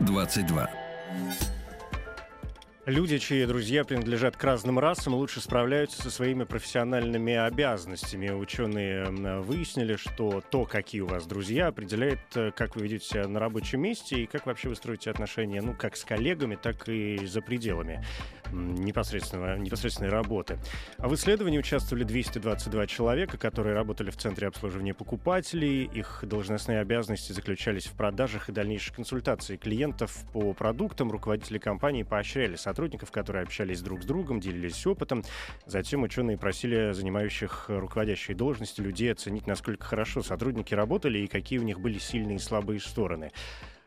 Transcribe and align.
22. 0.00 0.70
Люди, 2.86 3.18
чьи 3.18 3.44
друзья 3.44 3.84
принадлежат 3.84 4.36
к 4.38 4.44
разным 4.44 4.78
расам, 4.78 5.12
лучше 5.12 5.42
справляются 5.42 6.00
со 6.00 6.10
своими 6.10 6.44
профессиональными 6.44 7.34
обязанностями. 7.34 8.30
Ученые 8.30 9.10
выяснили, 9.42 9.96
что 9.96 10.42
то, 10.50 10.64
какие 10.64 11.02
у 11.02 11.06
вас 11.06 11.26
друзья, 11.26 11.66
определяет, 11.66 12.20
э, 12.34 12.50
как 12.56 12.76
вы 12.76 12.84
ведете 12.84 13.04
себя 13.04 13.28
на 13.28 13.40
рабочем 13.40 13.82
месте 13.82 14.22
и 14.22 14.26
как 14.26 14.46
вообще 14.46 14.70
вы 14.70 14.76
строите 14.76 15.10
отношения, 15.10 15.60
ну, 15.60 15.74
как 15.74 15.96
с 15.96 16.04
коллегами, 16.04 16.56
так 16.56 16.88
и 16.88 17.26
за 17.26 17.42
пределами 17.42 18.02
непосредственного, 18.52 19.56
непосредственной 19.56 20.10
работы. 20.10 20.58
А 20.98 21.08
в 21.08 21.14
исследовании 21.14 21.58
участвовали 21.58 22.04
222 22.04 22.86
человека, 22.86 23.38
которые 23.38 23.74
работали 23.74 24.10
в 24.10 24.16
Центре 24.16 24.48
обслуживания 24.48 24.94
покупателей. 24.94 25.84
Их 25.84 26.20
должностные 26.22 26.80
обязанности 26.80 27.32
заключались 27.32 27.86
в 27.86 27.92
продажах 27.92 28.48
и 28.48 28.52
дальнейшей 28.52 28.94
консультации 28.94 29.56
клиентов 29.56 30.24
по 30.32 30.52
продуктам. 30.52 31.10
Руководители 31.10 31.58
компании 31.58 32.02
поощряли 32.02 32.56
сотрудников, 32.56 33.10
которые 33.10 33.42
общались 33.42 33.80
друг 33.80 34.02
с 34.02 34.06
другом, 34.06 34.40
делились 34.40 34.86
опытом. 34.86 35.24
Затем 35.66 36.02
ученые 36.02 36.38
просили 36.38 36.92
занимающих 36.92 37.66
руководящие 37.68 38.36
должности 38.36 38.80
людей 38.80 39.12
оценить, 39.12 39.46
насколько 39.46 39.84
хорошо 39.84 40.22
сотрудники 40.22 40.74
работали 40.74 41.18
и 41.20 41.26
какие 41.26 41.58
у 41.58 41.62
них 41.62 41.80
были 41.80 41.98
сильные 41.98 42.36
и 42.36 42.40
слабые 42.40 42.80
стороны. 42.80 43.30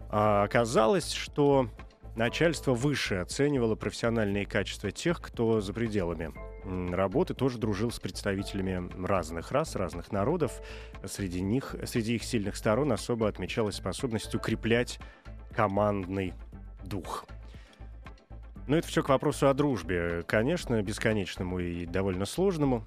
А 0.09 0.44
оказалось, 0.44 1.14
что 1.14 1.70
начальство 2.16 2.73
выше 2.73 3.16
оценивало 3.16 3.76
профессиональные 3.76 4.45
качества 4.45 4.92
тех, 4.92 5.22
кто 5.22 5.62
за 5.62 5.73
пределами 5.73 6.31
работы 6.64 7.34
тоже 7.34 7.58
дружил 7.58 7.92
с 7.92 8.00
представителями 8.00 8.90
разных 9.06 9.52
рас, 9.52 9.76
разных 9.76 10.12
народов. 10.12 10.62
Среди 11.06 11.42
них, 11.42 11.76
среди 11.86 12.16
их 12.16 12.23
сильных 12.23 12.56
сторон 12.56 12.92
особо 12.92 13.28
отмечалась 13.28 13.76
способность 13.76 14.36
укреплять 14.36 15.00
командный 15.56 16.34
дух. 16.84 17.26
Ну, 18.68 18.75
это 18.78 18.88
все 18.88 19.03
к 19.03 19.09
вопросу 19.09 19.50
о 19.50 19.53
дружбе. 19.53 20.23
Конечно, 20.28 20.81
бесконечному 20.81 21.59
и 21.59 21.86
довольно 21.86 22.25
сложному. 22.25 22.86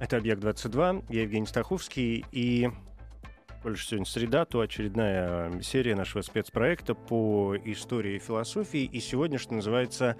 Это 0.00 0.16
«Объект-22», 0.16 1.04
я 1.10 1.22
Евгений 1.22 1.46
Стаховский, 1.46 2.24
и 2.32 2.70
коль 3.64 3.72
уж 3.72 3.86
сегодня 3.86 4.04
среда, 4.04 4.44
то 4.44 4.60
очередная 4.60 5.62
серия 5.62 5.96
нашего 5.96 6.20
спецпроекта 6.20 6.94
по 6.94 7.56
истории 7.64 8.16
и 8.16 8.18
философии, 8.18 8.82
и 8.84 9.00
сегодня, 9.00 9.38
что 9.38 9.54
называется, 9.54 10.18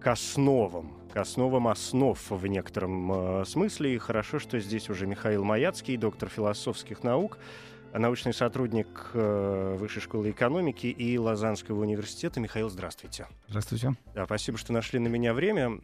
к 0.00 0.06
основам, 0.06 0.96
к 1.12 1.16
основам 1.16 1.66
основ 1.66 2.16
в 2.30 2.46
некотором 2.46 3.40
э, 3.40 3.44
смысле. 3.44 3.96
И 3.96 3.98
хорошо, 3.98 4.38
что 4.38 4.60
здесь 4.60 4.88
уже 4.88 5.08
Михаил 5.08 5.42
Маяцкий, 5.42 5.96
доктор 5.96 6.28
философских 6.28 7.02
наук, 7.02 7.38
научный 7.98 8.34
сотрудник 8.34 9.10
э, 9.14 9.76
Высшей 9.78 10.02
школы 10.02 10.30
экономики 10.30 10.86
и 10.86 11.18
Лозаннского 11.18 11.80
университета. 11.80 12.40
Михаил, 12.40 12.68
здравствуйте. 12.68 13.26
Здравствуйте. 13.48 13.94
Да, 14.14 14.26
спасибо, 14.26 14.58
что 14.58 14.72
нашли 14.72 14.98
на 14.98 15.08
меня 15.08 15.34
время. 15.34 15.78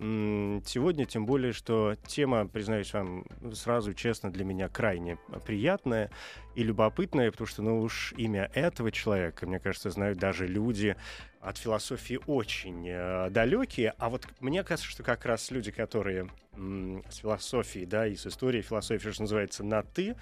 Сегодня, 0.67 1.07
тем 1.07 1.27
более, 1.27 1.53
что 1.53 1.97
тема, 2.07 2.47
признаюсь 2.47 2.93
вам 2.93 3.25
сразу 3.55 3.95
честно, 3.95 4.31
для 4.31 4.45
меня 4.45 4.69
крайне 4.69 5.19
приятная 5.45 6.11
и 6.55 6.63
любопытная, 6.63 7.31
потому 7.31 7.47
что, 7.47 7.63
ну 7.63 7.81
уж 7.81 8.13
имя 8.17 8.51
этого 8.55 8.91
человека, 8.91 9.47
мне 9.47 9.59
кажется, 9.59 9.91
знают 9.91 10.19
даже 10.19 10.47
люди 10.47 10.97
от 11.41 11.59
философии 11.59 12.21
очень 12.27 12.89
э, 12.89 13.31
далекие. 13.31 13.95
А 13.99 14.09
вот 14.09 14.27
мне 14.41 14.63
кажется, 14.63 14.91
что 14.91 15.03
как 15.03 15.25
раз 15.25 15.51
люди, 15.51 15.71
которые 15.71 16.29
м, 16.55 17.03
с 17.11 17.17
философией, 17.17 17.87
да, 17.87 18.07
и 18.07 18.15
с 18.15 18.27
историей 18.27 18.63
философии, 18.63 19.11
что 19.11 19.23
называется, 19.23 19.65
на 19.65 19.83
«ты», 19.83 20.15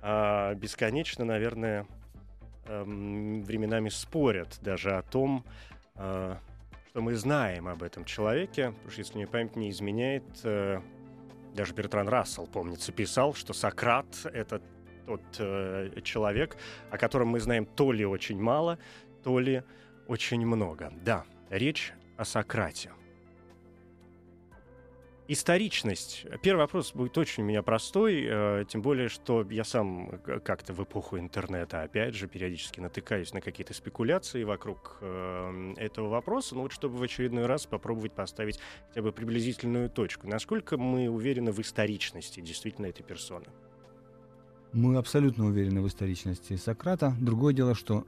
а, 0.00 0.54
бесконечно, 0.54 1.24
наверное, 1.24 1.86
эм, 2.66 3.42
временами 3.42 3.88
спорят 3.88 4.58
даже 4.60 4.92
о 4.92 5.02
том, 5.02 5.44
а, 5.96 6.38
что 6.98 7.00
мы 7.04 7.14
знаем 7.14 7.68
об 7.68 7.84
этом 7.84 8.04
человеке. 8.04 8.72
Потому 8.72 8.90
что, 8.90 9.00
если 9.00 9.14
мне 9.14 9.26
память 9.28 9.54
не 9.54 9.70
изменяет, 9.70 10.24
э, 10.42 10.80
даже 11.54 11.72
Бертран 11.72 12.08
Рассел, 12.08 12.46
помнится, 12.46 12.90
писал, 12.90 13.34
что 13.34 13.52
Сократ— 13.52 14.06
это 14.24 14.60
тот 15.08 15.22
э, 15.38 16.00
человек, 16.04 16.56
о 16.90 16.98
котором 16.98 17.28
мы 17.28 17.40
знаем 17.40 17.64
то 17.64 17.92
ли 17.92 18.04
очень 18.04 18.38
мало, 18.40 18.78
то 19.24 19.38
ли 19.38 19.62
очень 20.06 20.44
много. 20.44 20.92
Да, 21.02 21.24
речь 21.48 21.94
о 22.18 22.24
Сократе. 22.24 22.90
Историчность. 25.30 26.26
Первый 26.42 26.60
вопрос 26.60 26.92
будет 26.94 27.16
очень 27.18 27.42
у 27.42 27.46
меня 27.46 27.62
простой, 27.62 28.26
э, 28.26 28.64
тем 28.68 28.82
более, 28.82 29.08
что 29.08 29.46
я 29.50 29.64
сам 29.64 30.20
как-то 30.44 30.72
в 30.72 30.82
эпоху 30.82 31.18
интернета, 31.18 31.82
опять 31.82 32.14
же, 32.14 32.28
периодически 32.28 32.80
натыкаюсь 32.80 33.34
на 33.34 33.40
какие-то 33.40 33.74
спекуляции 33.74 34.44
вокруг 34.44 34.98
э, 35.00 35.74
этого 35.76 36.08
вопроса. 36.08 36.54
Ну 36.54 36.62
вот, 36.62 36.72
чтобы 36.72 36.96
в 36.96 37.02
очередной 37.02 37.46
раз 37.46 37.66
попробовать 37.66 38.12
поставить 38.12 38.58
хотя 38.88 39.02
бы 39.02 39.12
приблизительную 39.12 39.90
точку. 39.90 40.26
Насколько 40.26 40.78
мы 40.78 41.08
уверены 41.08 41.52
в 41.52 41.60
историчности 41.60 42.40
действительно 42.40 42.86
этой 42.86 43.02
персоны? 43.02 43.46
Мы 44.72 44.96
абсолютно 44.96 45.46
уверены 45.46 45.80
в 45.80 45.86
историчности 45.86 46.56
Сократа. 46.56 47.14
Другое 47.18 47.54
дело, 47.54 47.74
что 47.74 48.04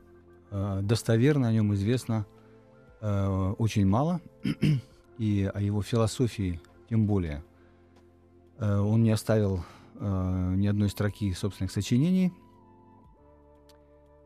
э, 0.51 0.81
достоверно 0.83 1.49
о 1.49 1.53
нем 1.53 1.73
известно 1.75 2.27
э, 3.01 3.55
очень 3.59 3.87
мало, 3.87 4.21
и 5.17 5.51
о 5.53 5.61
его 5.61 5.83
философии 5.83 6.61
тем 6.91 7.07
более. 7.07 7.43
Э, 8.59 8.79
он 8.79 9.03
не 9.03 9.11
оставил 9.11 9.65
э, 9.95 10.55
ни 10.57 10.67
одной 10.67 10.91
строки 10.91 11.33
собственных 11.33 11.73
сочинений, 11.73 12.33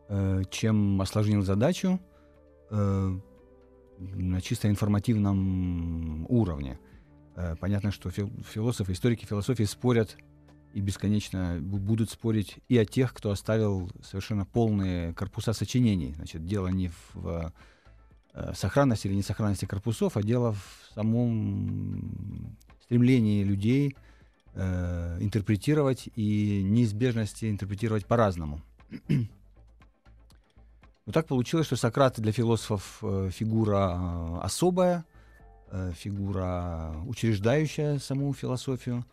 э, 0.09 0.43
чем 0.51 1.01
осложнил 1.01 1.43
задачу 1.43 2.01
э, 2.71 3.19
на 3.99 4.41
чисто 4.41 4.69
информативном 4.69 6.27
уровне. 6.29 6.81
Э, 7.37 7.55
понятно, 7.61 7.93
что 7.93 8.11
фил- 8.11 8.33
философы, 8.43 8.93
историки 8.93 9.25
философии 9.25 9.65
спорят 9.65 10.17
и 10.75 10.81
бесконечно 10.81 11.59
бу- 11.61 11.79
будут 11.79 12.11
спорить 12.11 12.59
и 12.69 12.77
о 12.77 12.85
тех, 12.85 13.15
кто 13.15 13.31
оставил 13.31 13.91
совершенно 14.03 14.45
полные 14.45 15.15
корпуса 15.15 15.53
сочинений. 15.53 16.15
Значит, 16.17 16.45
дело 16.45 16.67
не 16.67 16.91
в 17.13 17.53
э, 18.35 18.53
сохранности 18.55 19.07
или 19.07 19.15
несохранности 19.15 19.67
корпусов, 19.67 20.17
а 20.17 20.23
дело 20.23 20.53
в 20.53 20.93
самом 20.95 22.57
стремлении 22.83 23.45
людей 23.45 23.97
э, 24.55 25.19
интерпретировать 25.21 26.09
и 26.17 26.63
неизбежности 26.65 27.49
интерпретировать 27.49 28.05
по-разному. 28.07 28.61
Но 31.07 31.13
так 31.13 31.27
получилось, 31.27 31.67
что 31.67 31.77
Сократ 31.77 32.19
для 32.21 32.33
философов 32.33 32.99
э, 33.03 33.31
фигура 33.33 33.93
э, 33.97 34.39
особая, 34.43 35.05
э, 35.71 35.93
фигура, 35.95 36.97
учреждающая 37.07 38.01
саму 38.01 38.35
философию. 38.35 39.05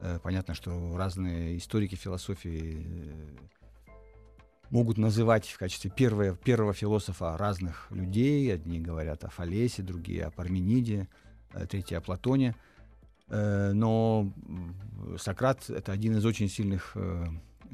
Э, 0.00 0.18
Понятно, 0.22 0.54
что 0.54 0.96
разные 0.96 1.56
историки 1.58 1.94
философии 1.94 2.86
э, 2.86 3.36
могут 4.70 4.98
называть 4.98 5.46
в 5.46 5.58
качестве 5.58 5.90
первого, 5.90 6.36
первого 6.36 6.72
философа 6.72 7.36
разных 7.36 7.90
людей. 7.90 8.52
Одни 8.52 8.80
говорят 8.80 9.24
о 9.24 9.30
Фалесе, 9.30 9.82
другие 9.82 10.24
о 10.24 10.30
Пармениде, 10.30 11.08
э, 11.52 11.66
третьи 11.66 11.94
о 11.94 12.00
Платоне. 12.00 12.54
Но 13.30 14.32
Сократ— 15.18 15.68
это 15.68 15.92
один 15.92 16.16
из 16.16 16.24
очень 16.24 16.48
сильных 16.48 16.96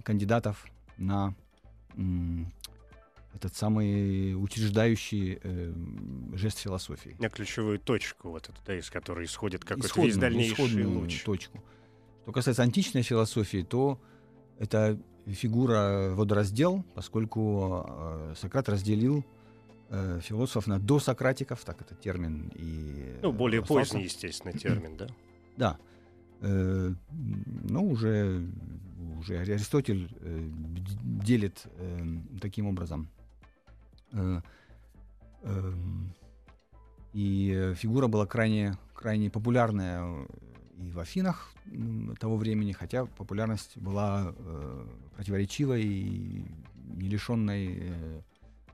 кандидатов 0.03 0.67
на 0.99 1.33
этот 3.35 3.55
самый 3.57 4.35
учреждающий 4.35 5.39
э, 5.43 5.73
жест 6.35 6.59
философии. 6.59 7.17
На 7.19 7.29
ключевую 7.29 7.79
точку, 7.79 8.31
вот 8.31 8.49
эту, 8.49 8.59
да, 8.65 8.79
из 8.79 8.91
которой 8.91 9.27
исходит 9.27 9.65
какой-то 9.65 10.03
весь 10.03 10.17
дальнейший 10.17 10.53
исходную 10.53 10.91
луч. 10.91 11.23
точку. 11.25 11.63
Что 12.25 12.33
касается 12.33 12.63
античной 12.63 13.03
философии, 13.03 13.63
то 13.63 14.01
это 14.59 14.99
фигура 15.27 16.11
водораздел, 16.15 16.85
поскольку 16.95 17.87
э, 17.87 18.35
Сократ 18.37 18.69
разделил 18.69 19.25
э, 19.91 20.21
философов 20.21 20.67
на 20.67 20.81
досократиков, 20.81 21.65
так 21.65 21.81
это 21.81 21.95
термин 21.95 22.51
и... 22.55 23.19
Ну, 23.23 23.33
более 23.33 23.63
остался. 23.63 23.93
поздний, 23.93 24.05
естественно, 24.05 24.53
термин, 24.53 24.97
да. 24.97 25.07
Да. 25.57 25.79
Э, 26.41 26.91
ну, 27.11 27.91
уже, 27.91 28.45
уже 29.21 29.39
Аристотель 29.39 30.09
э, 30.21 30.51
делит 31.23 31.63
э, 31.77 32.01
таким 32.41 32.67
образом 32.67 33.09
Э, 34.15 34.41
эм, 35.43 36.15
и 37.13 37.73
фигура 37.77 38.07
была 38.07 38.27
крайне, 38.27 38.77
крайне 38.95 39.31
популярная 39.31 40.27
и 40.79 40.91
в 40.91 40.99
Афинах 40.99 41.53
того 42.19 42.37
времени, 42.37 42.73
хотя 42.73 43.07
популярность 43.07 43.77
была 43.77 44.35
э, 44.37 44.87
противоречивой 45.15 45.85
и 45.85 46.45
не 46.85 47.09
лишенной 47.09 47.79
э, 47.81 48.21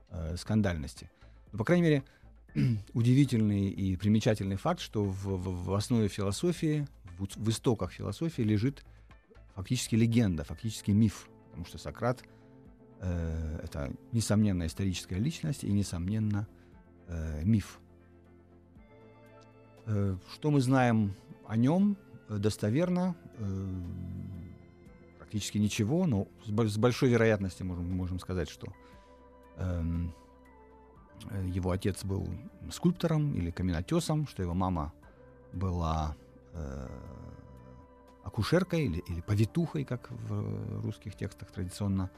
э, 0.09 0.37
скандальности. 0.37 1.09
Но, 1.51 1.59
по 1.59 1.65
крайней 1.65 1.83
мере, 1.83 2.03
удивительный 2.93 3.69
и 3.69 3.95
примечательный 3.95 4.57
факт, 4.57 4.81
что 4.81 5.03
в, 5.03 5.25
в, 5.25 5.65
в 5.65 5.73
основе 5.73 6.07
философии, 6.07 6.87
в, 7.17 7.27
в 7.35 7.49
истоках 7.49 7.91
философии 7.91 8.41
лежит 8.41 8.83
фактически 9.55 9.95
легенда, 9.95 10.43
фактически 10.43 10.91
миф, 10.91 11.29
потому 11.49 11.65
что 11.65 11.77
Сократ 11.77 12.23
э, 12.99 13.59
это 13.63 13.93
несомненно 14.11 14.65
историческая 14.65 15.19
личность 15.19 15.63
и 15.63 15.71
несомненно 15.71 16.47
э, 17.07 17.43
миф. 17.43 17.79
Э, 19.85 20.17
что 20.33 20.51
мы 20.51 20.61
знаем 20.61 21.13
о 21.47 21.57
нем 21.57 21.97
э, 22.29 22.37
достоверно? 22.37 23.15
Э, 23.37 23.69
практически 25.31 25.57
ничего, 25.57 26.05
но 26.07 26.27
с 26.45 26.77
большой 26.77 27.09
вероятностью 27.09 27.65
можем, 27.65 27.89
можем 27.95 28.19
сказать, 28.19 28.49
что 28.49 28.67
эм, 29.57 30.13
э, 31.29 31.47
его 31.47 31.71
отец 31.71 32.03
был 32.03 32.27
скульптором 32.69 33.33
или 33.35 33.49
каменотесом, 33.51 34.27
что 34.27 34.43
его 34.43 34.53
мама 34.53 34.93
была 35.53 36.15
э, 36.53 36.87
акушеркой 38.23 38.85
или, 38.85 38.99
или 39.07 39.21
повитухой, 39.21 39.85
как 39.85 40.09
в 40.11 40.83
русских 40.83 41.15
текстах 41.15 41.51
традиционно 41.51 42.09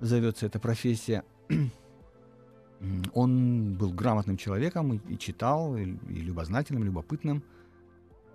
зовется 0.00 0.46
эта 0.46 0.58
профессия. 0.58 1.24
Он 3.14 3.74
был 3.74 3.92
грамотным 3.92 4.36
человеком 4.36 4.92
и, 4.92 5.14
и 5.14 5.18
читал, 5.18 5.76
и, 5.76 5.84
и 5.84 6.20
любознательным, 6.20 6.84
любопытным. 6.84 7.42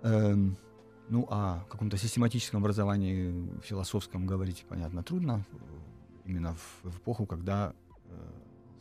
Ну, 0.02 1.26
о 1.30 1.64
каком-то 1.68 1.96
систематическом 1.96 2.60
образовании 2.60 3.48
философском 3.62 4.26
говорить, 4.26 4.64
понятно, 4.68 5.02
трудно. 5.02 5.44
Именно 6.24 6.54
в, 6.54 6.90
в 6.90 6.98
эпоху, 6.98 7.26
когда 7.26 7.72
э, 8.04 8.10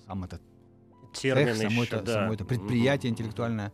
сам 0.06 0.24
этот 0.26 0.42
Термин 1.14 1.56
цех, 1.56 1.70
само, 1.70 1.84
еще, 1.84 1.96
это, 1.96 2.06
да. 2.06 2.14
само 2.14 2.34
это 2.34 2.46
предприятие 2.46 3.12
интеллектуальное 3.12 3.72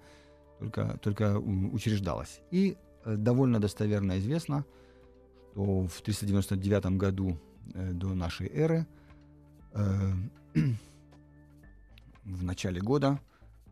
только, 0.59 0.97
только 0.99 1.39
учреждалось. 1.39 2.41
И 2.51 2.77
э, 3.05 3.15
довольно 3.15 3.59
достоверно 3.59 4.19
известно, 4.19 4.65
что 5.53 5.87
в 5.87 6.01
399 6.01 6.97
году 6.97 7.37
э, 7.73 7.91
до 7.91 8.13
нашей 8.13 8.47
эры 8.47 8.87
э, 9.73 10.11
в 12.23 12.43
начале 12.43 12.81
года 12.81 13.19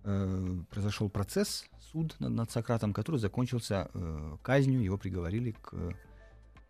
э, 0.04 0.58
произошел 0.70 1.10
процесс, 1.10 1.66
суд 1.92 2.16
над, 2.20 2.32
над 2.32 2.52
Сократом, 2.52 2.94
который 2.94 3.18
закончился 3.18 3.90
э, 3.94 4.38
казнью, 4.42 4.82
его 4.82 4.98
приговорили 4.98 5.52
к, 5.52 5.74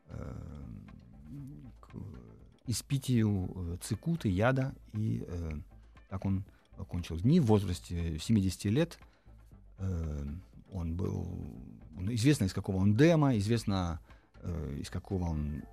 э, 0.08 0.34
к 1.80 1.90
испитию 2.68 3.52
э, 3.56 3.78
цикуты, 3.82 4.30
яда, 4.30 4.74
и 4.94 5.24
э, 5.28 5.52
так 6.10 6.26
он 6.26 6.44
окончил 6.78 7.18
дни 7.18 7.40
в 7.40 7.46
возрасте 7.46 8.18
70 8.20 8.66
лет. 8.66 9.00
Э, 9.78 10.26
он 10.72 10.96
был 10.96 11.28
он, 11.98 12.14
известно, 12.16 12.46
из 12.46 12.54
какого 12.54 12.78
он 12.78 12.96
дема, 12.96 13.38
известно, 13.38 14.00
э, 14.42 14.78
из 14.80 14.90
какого 14.90 15.26
он 15.26 15.64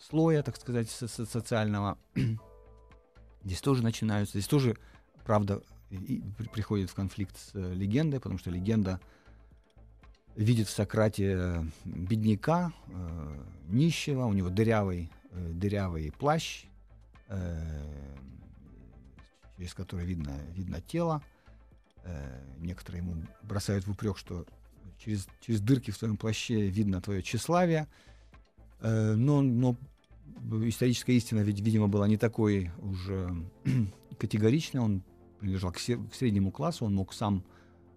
слоя, 0.00 0.42
так 0.42 0.56
сказать, 0.56 0.90
со- 0.90 1.08
социального. 1.08 1.98
Здесь 3.44 3.60
тоже 3.60 3.82
начинаются, 3.82 4.38
здесь 4.38 4.48
тоже, 4.48 4.76
правда, 5.24 5.60
и 5.96 6.22
при- 6.36 6.48
приходит 6.48 6.90
в 6.90 6.94
конфликт 6.94 7.36
с 7.36 7.50
э, 7.54 7.74
легендой, 7.74 8.20
потому 8.20 8.38
что 8.38 8.50
легенда 8.50 9.00
видит 10.34 10.68
в 10.68 10.70
Сократе 10.70 11.34
э, 11.36 11.64
бедняка, 11.84 12.72
э, 12.88 13.44
нищего, 13.68 14.24
у 14.24 14.32
него 14.32 14.48
дырявый, 14.48 15.10
э, 15.30 15.50
дырявый 15.52 16.12
плащ, 16.12 16.64
э, 17.28 17.60
через 19.56 19.74
который 19.74 20.06
видно, 20.06 20.36
видно 20.54 20.80
тело. 20.80 21.22
Э, 22.04 22.40
некоторые 22.58 23.02
ему 23.02 23.22
бросают 23.42 23.86
в 23.86 23.90
упрек, 23.90 24.16
что 24.16 24.46
через, 24.98 25.28
через 25.40 25.60
дырки 25.60 25.90
в 25.90 25.98
твоем 25.98 26.16
плаще 26.16 26.68
видно 26.68 27.00
твое 27.00 27.22
тщеславие. 27.22 27.86
Э, 28.80 29.14
но, 29.14 29.42
но 29.42 29.76
историческая 30.66 31.14
истина, 31.14 31.40
видимо, 31.40 31.88
была 31.88 32.08
не 32.08 32.16
такой 32.16 32.70
уже 32.78 33.34
категоричной. 34.18 34.80
Он 34.80 35.02
принадлежал 35.42 35.72
к, 35.72 35.78
среднему 35.78 36.52
классу, 36.52 36.84
он 36.84 36.94
мог 36.94 37.12
сам 37.12 37.42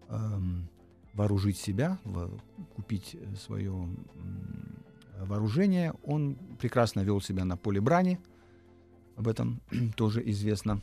эм, 0.10 0.68
вооружить 1.14 1.58
себя, 1.58 2.00
в- 2.04 2.40
купить 2.76 3.16
свое 3.38 3.72
м, 3.72 4.84
вооружение. 5.20 5.94
Он 6.04 6.36
прекрасно 6.60 7.02
вел 7.02 7.22
себя 7.22 7.46
на 7.46 7.56
поле 7.56 7.80
брани, 7.80 8.20
об 9.16 9.28
этом 9.28 9.62
тоже 9.96 10.28
известно. 10.32 10.82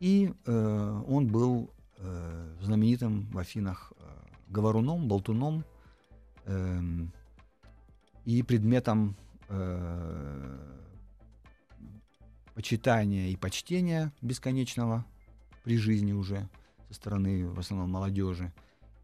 И 0.00 0.32
э, 0.46 1.02
он 1.08 1.28
был 1.28 1.70
э, 1.98 2.56
знаменитым 2.60 3.30
в 3.30 3.38
Афинах 3.38 3.92
э, 3.96 4.02
говоруном, 4.48 5.06
болтуном 5.06 5.64
эм, 6.44 7.12
и 8.24 8.42
предметом 8.42 9.14
э, 9.48 10.77
почитания 12.58 13.28
и 13.28 13.36
почтения 13.36 14.12
бесконечного 14.20 15.06
при 15.62 15.76
жизни 15.78 16.12
уже 16.12 16.48
со 16.88 16.94
стороны 16.94 17.46
в 17.46 17.60
основном 17.60 17.88
молодежи 17.88 18.52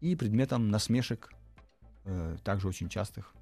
и 0.01 0.13
предметом 0.17 0.67
насмешек 0.67 1.31
э, 2.03 2.35
также 2.43 2.67
очень 2.67 2.89
частых 2.89 3.33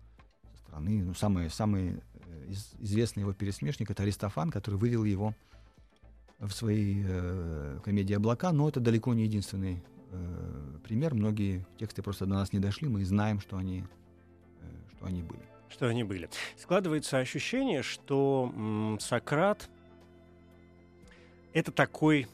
со 0.51 0.57
стороны 0.60 1.04
ну, 1.04 1.15
самый 1.15 1.50
самый 1.50 1.95
э, 2.27 2.45
из- 2.48 2.75
известный 2.77 3.21
его 3.21 3.33
пересмешник 3.33 3.89
это 3.89 4.04
Аристофан 4.04 4.51
который 4.51 4.75
вывел 4.75 5.04
его 5.04 5.33
в 6.38 6.51
своей 6.51 7.04
э, 7.07 7.80
комедии 7.83 8.13
облака 8.13 8.51
но 8.51 8.69
это 8.69 8.80
далеко 8.80 9.16
не 9.16 9.24
единственный 9.24 9.83
э, 10.12 10.77
пример 10.83 11.16
многие 11.16 11.66
тексты 11.80 12.04
просто 12.04 12.27
до 12.27 12.36
нас 12.36 12.54
не 12.54 12.59
дошли 12.59 12.88
мы 12.88 13.04
знаем 13.04 13.42
что 13.42 13.57
они 13.57 13.83
э, 14.62 14.95
что 14.95 15.07
они 15.07 15.24
были 15.24 15.42
что 15.69 15.88
они 15.88 16.04
были. 16.04 16.30
Складывается 16.56 17.18
ощущение, 17.18 17.81
что 17.81 18.52
м, 18.56 18.99
Сократ 18.99 19.71
это 21.54 21.72
такой, 21.72 22.28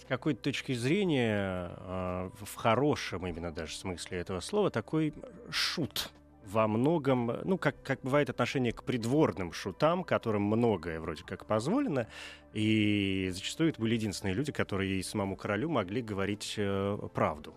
с 0.00 0.04
какой-то 0.08 0.40
точки 0.42 0.72
зрения, 0.72 1.72
э, 1.76 2.30
в 2.40 2.54
хорошем 2.54 3.26
именно 3.26 3.52
даже 3.52 3.76
смысле 3.76 4.18
этого 4.18 4.40
слова, 4.40 4.70
такой 4.70 5.12
шут 5.50 6.10
во 6.46 6.66
многом, 6.66 7.32
ну, 7.44 7.58
как, 7.58 7.80
как 7.82 8.00
бывает 8.02 8.30
отношение 8.30 8.72
к 8.72 8.82
придворным 8.82 9.52
шутам, 9.52 10.04
которым 10.04 10.42
многое 10.42 11.00
вроде 11.00 11.22
как 11.24 11.46
позволено, 11.46 12.08
и 12.52 13.30
зачастую 13.32 13.70
это 13.70 13.80
были 13.80 13.94
единственные 13.94 14.34
люди, 14.34 14.52
которые 14.52 14.98
и 14.98 15.02
самому 15.02 15.36
королю 15.36 15.68
могли 15.68 16.02
говорить 16.02 16.54
э, 16.56 16.98
правду. 17.14 17.54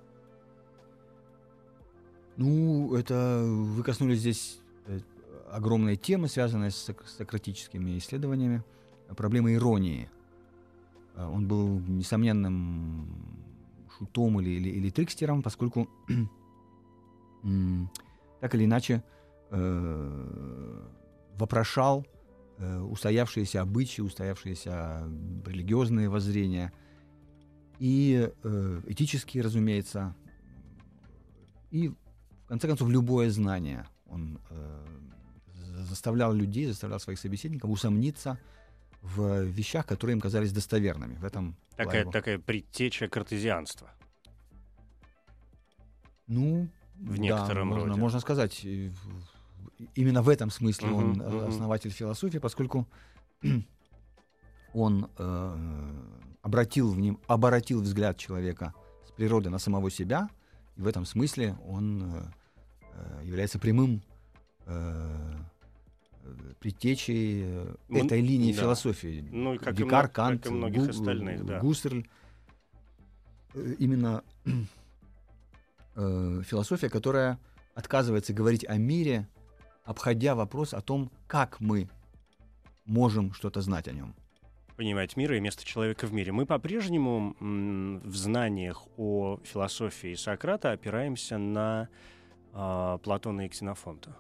Ну, 2.35 2.95
это 2.95 3.43
вы 3.45 3.83
коснулись 3.83 4.19
здесь 4.19 4.59
э, 4.87 4.99
огромной 5.51 5.95
темы, 5.95 6.27
связанной 6.27 6.71
с 6.71 6.89
сок- 6.89 7.05
сократическими 7.07 7.97
исследованиями, 7.97 8.63
проблемы 9.13 9.53
иронии. 9.55 10.09
Э, 11.15 11.25
Он 11.25 11.47
был 11.47 11.79
несомненным 11.79 13.07
шутом 13.97 14.39
или, 14.41 14.49
или, 14.49 14.69
или 14.69 14.89
трикстером, 14.89 15.41
поскольку 15.41 15.87
так 18.39 18.55
или 18.55 18.65
иначе 18.65 19.03
э, 19.51 20.87
вопрошал 21.37 22.05
э, 22.57 22.79
устоявшиеся 22.79 23.61
обычаи, 23.61 24.01
устоявшиеся 24.01 25.07
религиозные 25.45 26.09
воззрения 26.09 26.71
и 27.79 28.29
э, 28.43 28.81
этические, 28.87 29.43
разумеется, 29.43 30.15
и 31.71 31.89
в 31.89 32.47
конце 32.47 32.67
концов, 32.67 32.89
любое 32.89 33.29
знание. 33.31 33.87
Он 34.05 34.39
э, 34.49 34.85
за- 35.53 35.83
заставлял 35.85 36.33
людей, 36.33 36.67
заставлял 36.67 36.99
своих 36.99 37.19
собеседников 37.19 37.69
усомниться 37.69 38.37
в 39.03 39.43
вещах, 39.43 39.85
которые 39.85 40.15
им 40.15 40.21
казались 40.21 40.51
достоверными. 40.53 41.15
В 41.15 41.25
этом 41.25 41.55
Такая, 41.75 42.01
его- 42.01 42.11
такая 42.11 42.39
предтеча 42.39 43.07
картезианства. 43.09 43.91
Ну, 46.27 46.69
в 46.95 47.15
да, 47.17 47.21
некотором 47.21 47.67
можно, 47.67 47.87
роде. 47.89 47.99
можно 47.99 48.19
сказать, 48.21 48.63
именно 48.63 50.21
в 50.21 50.29
этом 50.29 50.49
смысле 50.49 50.87
Мгм, 50.87 50.97
он 50.97 51.09
мгм. 51.11 51.47
основатель 51.49 51.91
философии, 51.91 52.37
поскольку 52.37 52.87
он 54.73 55.09
э, 55.17 55.91
обратил, 56.41 56.91
в 56.93 56.99
нем, 56.99 57.19
обратил 57.27 57.81
взгляд 57.81 58.17
человека 58.17 58.73
с 59.05 59.11
природы 59.11 59.49
на 59.49 59.59
самого 59.59 59.91
себя, 59.91 60.29
и 60.77 60.81
в 60.81 60.87
этом 60.87 61.05
смысле 61.05 61.57
он 61.67 62.03
э, 62.13 62.23
э, 62.93 63.21
является 63.25 63.59
прямым 63.59 64.01
э, 64.65 65.35
предтечей 66.59 67.43
э, 67.45 67.75
Ну, 67.89 68.05
этой 68.05 68.21
линии 68.21 68.53
да. 68.53 68.61
философии. 68.61 69.27
Ну, 69.31 69.55
и 69.55 69.57
как 69.57 69.73
и 69.73 69.77
Декар, 69.77 70.03
как 70.07 70.13
Кант, 70.15 70.45
и 70.45 70.49
многих 70.49 70.83
Гу- 70.83 70.89
остальных, 70.89 71.45
да. 71.45 71.59
Гуссерль. 71.59 72.05
Э, 73.53 73.75
Именно 73.79 74.23
э, 75.95 76.41
философия, 76.45 76.89
которая 76.89 77.39
отказывается 77.75 78.33
говорить 78.33 78.65
о 78.67 78.77
мире, 78.77 79.27
обходя 79.83 80.35
вопрос 80.35 80.73
о 80.73 80.81
том, 80.81 81.11
как 81.27 81.59
мы 81.59 81.89
можем 82.85 83.33
что-то 83.33 83.61
знать 83.61 83.87
о 83.87 83.91
нем. 83.93 84.13
понимать 84.75 85.15
мира 85.17 85.37
и 85.37 85.39
место 85.39 85.63
человека 85.65 86.07
в 86.07 86.13
мире. 86.13 86.31
Мы 86.31 86.45
по-прежнему 86.45 87.35
в 87.39 88.15
знаниях 88.15 88.83
о 88.97 89.39
философии 89.43 90.15
Сократа 90.15 90.71
опираемся 90.71 91.37
на 91.37 91.89
а, 92.53 92.97
Платона 92.97 93.45
и 93.45 93.49
Ксенофонта, 93.49 94.15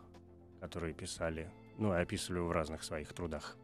которые 0.61 0.93
писали, 0.93 1.49
ну, 1.77 1.91
описывали 1.91 2.39
в 2.39 2.51
разных 2.51 2.83
своих 2.83 3.13
трудах. 3.13 3.55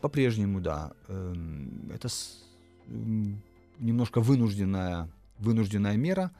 По-прежнему, 0.00 0.60
да. 0.60 0.92
Эм, 1.08 1.90
Это 1.92 2.08
немножко 3.78 4.20
вынужденная, 4.20 5.08
вынужденная 5.38 5.96
мера, 5.96 6.30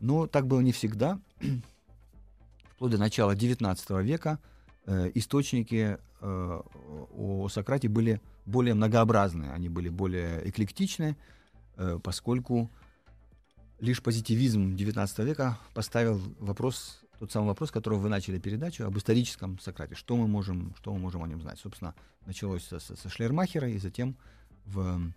но 0.00 0.26
так 0.26 0.46
было 0.46 0.60
не 0.60 0.72
всегда. 0.72 1.20
Вплоть 2.74 2.92
до 2.92 2.98
начала 2.98 3.34
XIX 3.34 4.02
века 4.02 4.38
э, 4.86 5.10
источники 5.14 5.98
э, 6.20 6.60
о 7.16 7.48
Сократе 7.48 7.88
были 7.88 8.20
более 8.46 8.74
многообразны, 8.74 9.50
они 9.52 9.68
были 9.68 9.88
более 9.88 10.48
эклектичны, 10.48 11.16
э, 11.76 11.98
поскольку 12.02 12.70
лишь 13.80 14.02
позитивизм 14.02 14.74
XIX 14.74 15.24
века 15.24 15.58
поставил 15.74 16.20
вопрос, 16.38 17.00
тот 17.20 17.30
самый 17.30 17.48
вопрос, 17.48 17.70
которого 17.70 17.98
вы 17.98 18.08
начали 18.08 18.38
передачу, 18.38 18.84
об 18.84 18.96
историческом 18.96 19.58
Сократе. 19.58 19.94
Что 19.94 20.16
мы 20.16 20.26
можем, 20.26 20.74
что 20.78 20.92
мы 20.94 20.98
можем 20.98 21.22
о 21.22 21.28
нем 21.28 21.42
знать? 21.42 21.58
Собственно, 21.58 21.94
началось 22.24 22.64
со, 22.64 22.78
со- 22.78 23.08
Шлейермахера, 23.10 23.68
и 23.68 23.78
затем 23.78 24.16
в, 24.64 25.12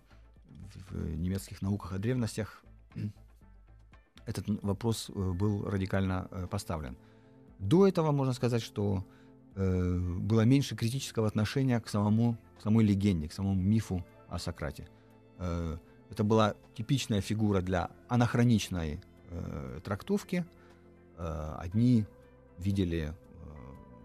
в 0.90 1.16
немецких 1.16 1.62
науках 1.62 1.94
о 1.94 1.98
древностях 1.98 2.62
этот 4.26 4.46
вопрос 4.62 5.08
э, 5.08 5.32
был 5.32 5.64
радикально 5.64 6.28
э, 6.30 6.46
поставлен. 6.46 6.98
До 7.58 7.88
этого 7.88 8.12
можно 8.12 8.34
сказать, 8.34 8.62
что 8.62 9.02
э, 9.54 9.98
было 9.98 10.42
меньше 10.42 10.76
критического 10.76 11.26
отношения 11.26 11.80
к 11.80 11.88
самому 11.88 12.36
к 12.58 12.62
самой 12.62 12.84
легенде, 12.84 13.28
к 13.28 13.32
самому 13.32 13.54
мифу 13.54 14.04
о 14.28 14.38
Сократе. 14.38 14.88
Э, 15.38 15.78
это 16.10 16.22
была 16.22 16.54
типичная 16.74 17.22
фигура 17.22 17.62
для 17.62 17.90
анахроничной 18.08 19.00
э, 19.30 19.80
трактовки. 19.82 20.44
Э, 21.16 21.56
одни 21.58 22.06
видели 22.58 23.12
э, 23.12 23.12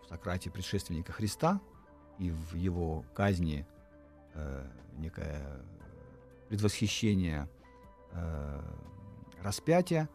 в 0.03 0.07
Сократе 0.07 0.49
предшественника 0.51 1.11
Христа 1.11 1.59
и 2.19 2.31
в 2.31 2.55
его 2.55 3.03
казни 3.13 3.65
э, 4.33 4.67
некое 4.97 5.41
предвосхищение 6.49 7.47
распятия. 9.43 10.09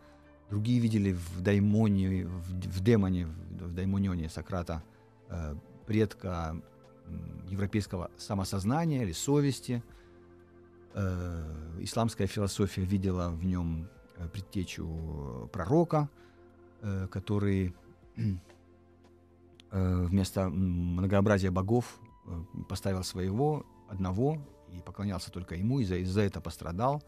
Другие 0.51 0.81
видели 0.81 1.13
в 1.13 1.41
даймоне, 1.43 2.27
в, 2.27 2.83
демоне, 2.83 3.27
в, 3.27 3.73
даймонионе 3.73 4.29
Сократа 4.29 4.83
предка 5.87 6.61
европейского 7.49 8.11
самосознания 8.19 9.05
или 9.05 9.13
совести. 9.13 9.81
Исламская 11.79 12.27
философия 12.27 12.83
видела 12.83 13.31
в 13.31 13.45
нем 13.45 13.89
предтечу 14.33 15.49
пророка, 15.53 16.11
который 17.11 17.75
э, 19.71 20.05
вместо 20.07 20.49
многообразия 20.49 21.51
богов 21.51 21.99
э, 22.27 22.31
поставил 22.69 23.03
своего 23.05 23.65
одного 23.89 24.39
и 24.73 24.81
поклонялся 24.81 25.31
только 25.31 25.55
ему, 25.55 25.81
и 25.81 25.85
за, 25.85 25.97
и 25.97 26.05
за 26.05 26.23
это 26.23 26.41
пострадал. 26.41 27.03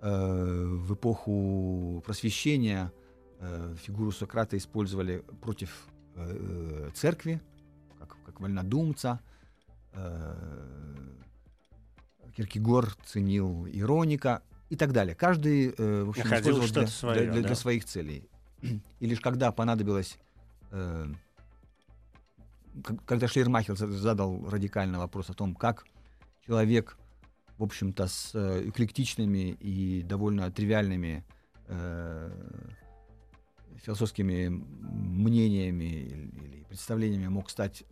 Э, 0.00 0.64
в 0.66 0.94
эпоху 0.94 2.02
просвещения 2.04 2.92
э, 3.40 3.74
фигуру 3.78 4.12
Сократа 4.12 4.56
использовали 4.56 5.24
против 5.40 5.86
э, 6.16 6.90
церкви, 6.94 7.40
как, 7.98 8.16
как 8.26 8.40
вольнодумца. 8.40 9.20
Э, 9.92 10.34
Киркегор 12.36 12.92
ценил 13.06 13.66
ироника 13.68 14.42
и 14.68 14.76
так 14.76 14.92
далее. 14.92 15.14
Каждый 15.14 15.72
э, 15.76 16.02
в 16.04 16.10
общем, 16.10 16.24
Находил 16.24 16.54
использовал 16.54 16.82
для, 16.84 16.86
своё, 16.88 17.14
для- 17.14 17.32
для- 17.32 17.42
да. 17.42 17.46
для 17.48 17.56
своих 17.56 17.84
целей. 17.84 18.28
И 19.00 19.06
лишь 19.06 19.20
когда 19.20 19.52
понадобилось 19.52 20.18
э, 20.70 21.06
когда 23.06 23.28
Шлейермахер 23.28 23.76
за- 23.76 23.90
задал 23.90 24.48
радикальный 24.48 24.98
вопрос 24.98 25.30
о 25.30 25.34
том, 25.34 25.54
как 25.54 25.86
человек, 26.46 26.96
в 27.58 27.62
общем-то, 27.62 28.06
с 28.08 28.34
э, 28.34 28.68
эклектичными 28.68 29.56
и 29.60 30.02
довольно 30.02 30.50
тривиальными 30.50 31.24
э, 31.68 32.30
философскими 33.76 34.48
мнениями 34.48 35.84
или, 35.84 36.28
или 36.28 36.64
представлениями 36.64 37.28
мог 37.28 37.50
стать 37.50 37.84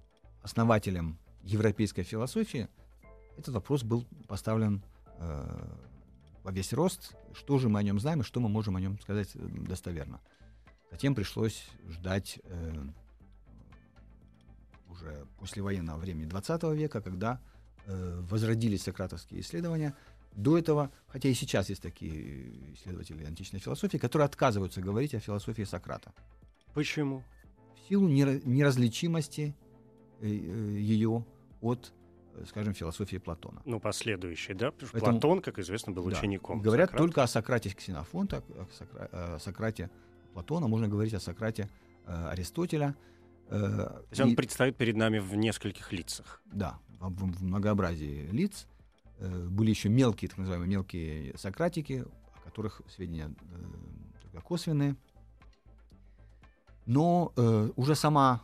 основателем 0.42 1.18
европейской 1.42 2.02
философии, 2.02 2.68
этот 3.36 3.54
вопрос 3.54 3.82
был 3.84 4.04
поставлен 4.26 4.82
э, 5.18 5.68
во 6.42 6.52
весь 6.52 6.72
рост. 6.72 7.14
Что 7.34 7.58
же 7.58 7.68
мы 7.68 7.80
о 7.80 7.82
нем 7.82 7.98
знаем 8.00 8.20
и 8.20 8.24
что 8.24 8.40
мы 8.40 8.48
можем 8.48 8.76
о 8.76 8.80
нем 8.80 8.98
сказать 9.00 9.30
э, 9.34 9.38
достоверно. 9.38 10.20
Затем 10.92 11.14
пришлось 11.14 11.66
ждать 11.88 12.38
э, 12.44 12.72
уже 14.90 15.26
послевоенного 15.40 15.98
времени 15.98 16.26
20 16.26 16.62
века, 16.74 17.00
когда 17.00 17.40
э, 17.86 18.20
возродились 18.30 18.82
сократовские 18.82 19.40
исследования. 19.40 19.94
До 20.32 20.56
этого, 20.56 20.90
хотя 21.08 21.28
и 21.28 21.34
сейчас 21.34 21.68
есть 21.70 21.82
такие 21.82 22.74
исследователи 22.74 23.24
античной 23.24 23.58
философии, 23.60 23.98
которые 23.98 24.26
отказываются 24.26 24.80
говорить 24.80 25.14
о 25.14 25.20
философии 25.20 25.62
Сократа 25.64 26.12
Почему? 26.74 27.22
в 27.74 27.88
силу 27.88 28.08
нера- 28.08 28.40
неразличимости 28.46 29.54
э, 30.20 30.26
э, 30.26 30.30
ее 30.30 31.24
от, 31.62 31.92
э, 32.34 32.44
скажем, 32.48 32.72
философии 32.74 33.16
Платона. 33.18 33.60
Ну, 33.64 33.80
последующий, 33.80 34.54
да? 34.54 34.70
Потому 34.70 34.90
Поэтому- 34.92 35.20
Платон, 35.20 35.40
как 35.42 35.58
известно, 35.58 35.92
был 35.92 36.04
Да. 36.08 36.18
учеником. 36.18 36.60
Говорят 36.62 36.90
Сократа. 36.90 37.02
только 37.04 37.22
о 37.22 37.26
Сократе 37.26 37.70
Ксенофонта, 37.70 38.42
о, 38.50 38.66
Сокра- 38.78 39.08
о 39.34 39.38
Сократе 39.38 39.90
Платона, 40.32 40.68
можно 40.68 40.88
говорить 40.88 41.14
о 41.14 41.20
Сократе 41.20 41.68
э, 42.06 42.28
Аристотеля. 42.30 42.94
э, 43.48 43.58
То 43.58 44.06
есть 44.10 44.20
он 44.20 44.30
и- 44.30 44.34
предстоит 44.34 44.76
перед 44.76 44.96
нами 44.96 45.18
в 45.18 45.34
нескольких 45.36 45.92
лицах. 45.92 46.40
Да, 46.46 46.78
в, 47.00 47.10
в- 47.10 47.42
многообразии 47.44 48.28
лиц. 48.32 48.66
Э, 49.18 49.46
были 49.48 49.70
еще 49.70 49.88
мелкие, 49.88 50.28
так 50.28 50.38
называемые 50.38 50.68
мелкие 50.70 51.36
сократики, 51.38 52.04
о 52.36 52.40
которых 52.44 52.80
сведения 52.88 53.30
э, 53.30 54.22
только 54.22 54.40
косвенные. 54.40 54.96
Но 56.86 57.32
э, 57.36 57.70
уже 57.76 57.94
сама, 57.94 58.42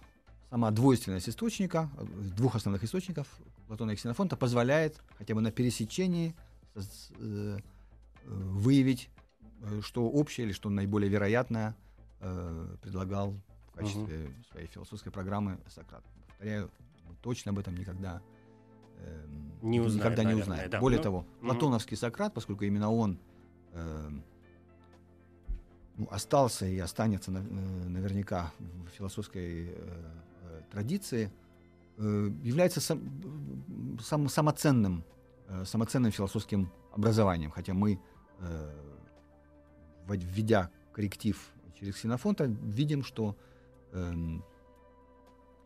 сама 0.50 0.71
двойственность 0.71 1.28
источника, 1.28 1.90
э, 1.99 2.04
двух 2.37 2.54
основных 2.54 2.85
источников, 2.85 3.26
Платона 3.66 3.90
и 3.92 3.97
Ксенофонта, 3.97 4.37
позволяет 4.37 5.00
хотя 5.18 5.35
бы 5.35 5.40
на 5.40 5.50
пересечении 5.50 6.35
с- 6.75 7.11
э, 7.18 7.59
э, 7.59 8.30
выявить, 8.30 9.09
что 9.82 10.08
общее 10.08 10.46
или 10.46 10.52
что 10.52 10.70
наиболее 10.70 11.10
вероятное 11.10 11.74
э, 12.20 12.76
предлагал 12.82 13.34
в 13.68 13.72
качестве 13.72 14.32
своей 14.50 14.66
философской 14.66 15.10
программы 15.12 15.58
Сократ. 15.68 16.04
Повторяю, 16.28 16.70
мы 17.08 17.14
точно 17.22 17.50
об 17.52 17.58
этом 17.58 17.76
никогда 17.76 18.20
эм, 19.00 19.52
Не 19.62 19.80
узнаем, 19.80 19.96
никогда 19.98 20.22
не 20.24 20.32
наверное, 20.32 20.52
узнаем. 20.54 20.70
да. 20.70 20.80
Более 20.80 20.98
Ну, 20.98 21.02
того, 21.04 21.26
платоновский 21.40 21.96
Сократ, 21.96 22.34
поскольку 22.34 22.64
именно 22.64 22.90
он 22.90 23.18
эм, 23.74 24.24
ну, 25.96 26.06
остался 26.10 26.66
и 26.66 26.78
останется 26.78 27.30
на- 27.30 27.38
э, 27.38 27.88
наверняка 27.88 28.52
в 28.58 28.88
философской 28.90 29.68
э, 29.68 30.12
э, 30.42 30.62
традиции, 30.70 31.30
э, 31.96 32.30
является 32.42 32.80
сам, 32.80 33.00
сам- 34.00 34.28
самоценным, 34.28 35.04
э, 35.48 35.64
самоценным 35.64 36.12
философским 36.12 36.70
образованием, 36.92 37.50
хотя 37.50 37.74
мы, 37.74 38.00
э, 38.40 38.97
введя 40.16 40.70
корректив 40.92 41.36
через 41.78 41.94
Ксенофонта, 41.94 42.44
видим, 42.44 43.04
что 43.04 43.36
эм, 43.92 44.42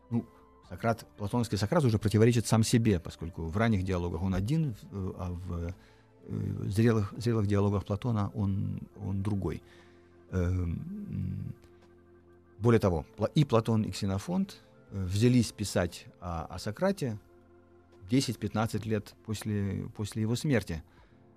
ну, 0.09 0.25
Сократ, 0.69 1.05
платоновский 1.17 1.57
Сократ 1.57 1.83
уже 1.83 1.97
противоречит 1.99 2.45
сам 2.47 2.63
себе, 2.63 2.99
поскольку 2.99 3.43
в 3.43 3.57
ранних 3.57 3.83
диалогах 3.83 4.21
он 4.21 4.33
один, 4.35 4.75
в- 4.91 5.15
а 5.19 5.31
в 5.31 5.73
э, 6.27 6.69
зрелых, 6.69 7.13
зрелых 7.17 7.47
диалогах 7.47 7.83
Платона 7.85 8.31
он, 8.33 8.79
он 8.99 9.21
другой. 9.23 9.61
Эм, 10.31 11.53
Более 12.59 12.79
того, 12.79 13.05
и 13.35 13.43
Платон, 13.43 13.83
и 13.83 13.91
Ксенофонт 13.91 14.61
э, 14.91 15.03
взялись 15.03 15.51
писать 15.51 16.05
о, 16.21 16.45
о 16.45 16.59
Сократе 16.59 17.19
10-15 18.09 18.87
лет 18.87 19.15
после, 19.25 19.85
после 19.95 20.21
его 20.21 20.35
смерти. 20.35 20.81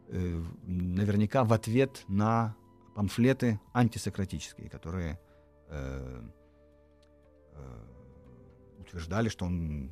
Э, 0.08 0.42
Наверняка 0.66 1.42
в 1.44 1.52
ответ 1.52 2.04
на 2.08 2.54
памфлеты 2.96 3.60
антисократические, 3.74 4.70
которые 4.70 5.20
э, 5.68 6.22
э, 7.52 7.84
утверждали, 8.78 9.28
что 9.28 9.44
он 9.44 9.90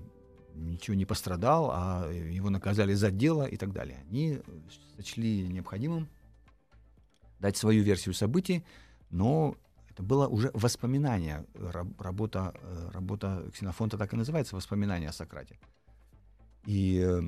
ничего 0.54 0.96
не 0.96 1.04
пострадал, 1.04 1.70
а 1.70 2.10
его 2.10 2.48
наказали 2.48 2.94
за 2.94 3.10
дело 3.10 3.44
и 3.44 3.58
так 3.58 3.72
далее. 3.72 3.98
Они 4.08 4.40
сочли 4.96 5.46
необходимым 5.48 6.08
дать 7.40 7.58
свою 7.58 7.82
версию 7.82 8.14
событий, 8.14 8.64
но 9.10 9.54
это 9.90 10.02
было 10.02 10.26
уже 10.26 10.50
воспоминание. 10.54 11.44
Работа, 11.98 12.54
э, 12.54 12.90
работа 12.90 13.50
Ксенофонта 13.52 13.98
так 13.98 14.14
и 14.14 14.16
называется 14.16 14.56
«Воспоминания 14.56 15.10
о 15.10 15.12
Сократе». 15.12 15.58
И 16.64 17.04
э, 17.06 17.20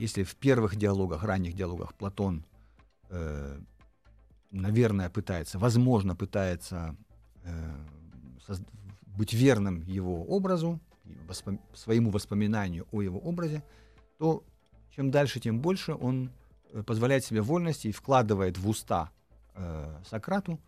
если 0.00 0.24
в 0.24 0.34
первых 0.34 0.74
диалогах, 0.74 1.22
ранних 1.22 1.54
диалогах 1.54 1.94
Платон, 1.94 2.44
э, 3.10 3.60
наверное, 4.50 5.10
пытается, 5.10 5.58
возможно, 5.58 6.16
пытается 6.16 6.96
быть 9.06 9.32
верным 9.32 9.82
его 9.82 10.24
образу, 10.24 10.80
воспом- 11.26 11.60
своему 11.74 12.10
воспоминанию 12.10 12.86
о 12.92 13.02
его 13.02 13.18
образе, 13.18 13.62
то 14.18 14.44
чем 14.94 15.10
дальше, 15.10 15.40
тем 15.40 15.60
больше 15.60 15.94
он 15.94 16.30
позволяет 16.86 17.24
себе 17.24 17.42
вольности 17.42 17.88
и 17.88 17.92
вкладывает 17.92 18.58
в 18.58 18.68
уста 18.68 19.10
э, 19.54 20.00
Сократу 20.08 20.60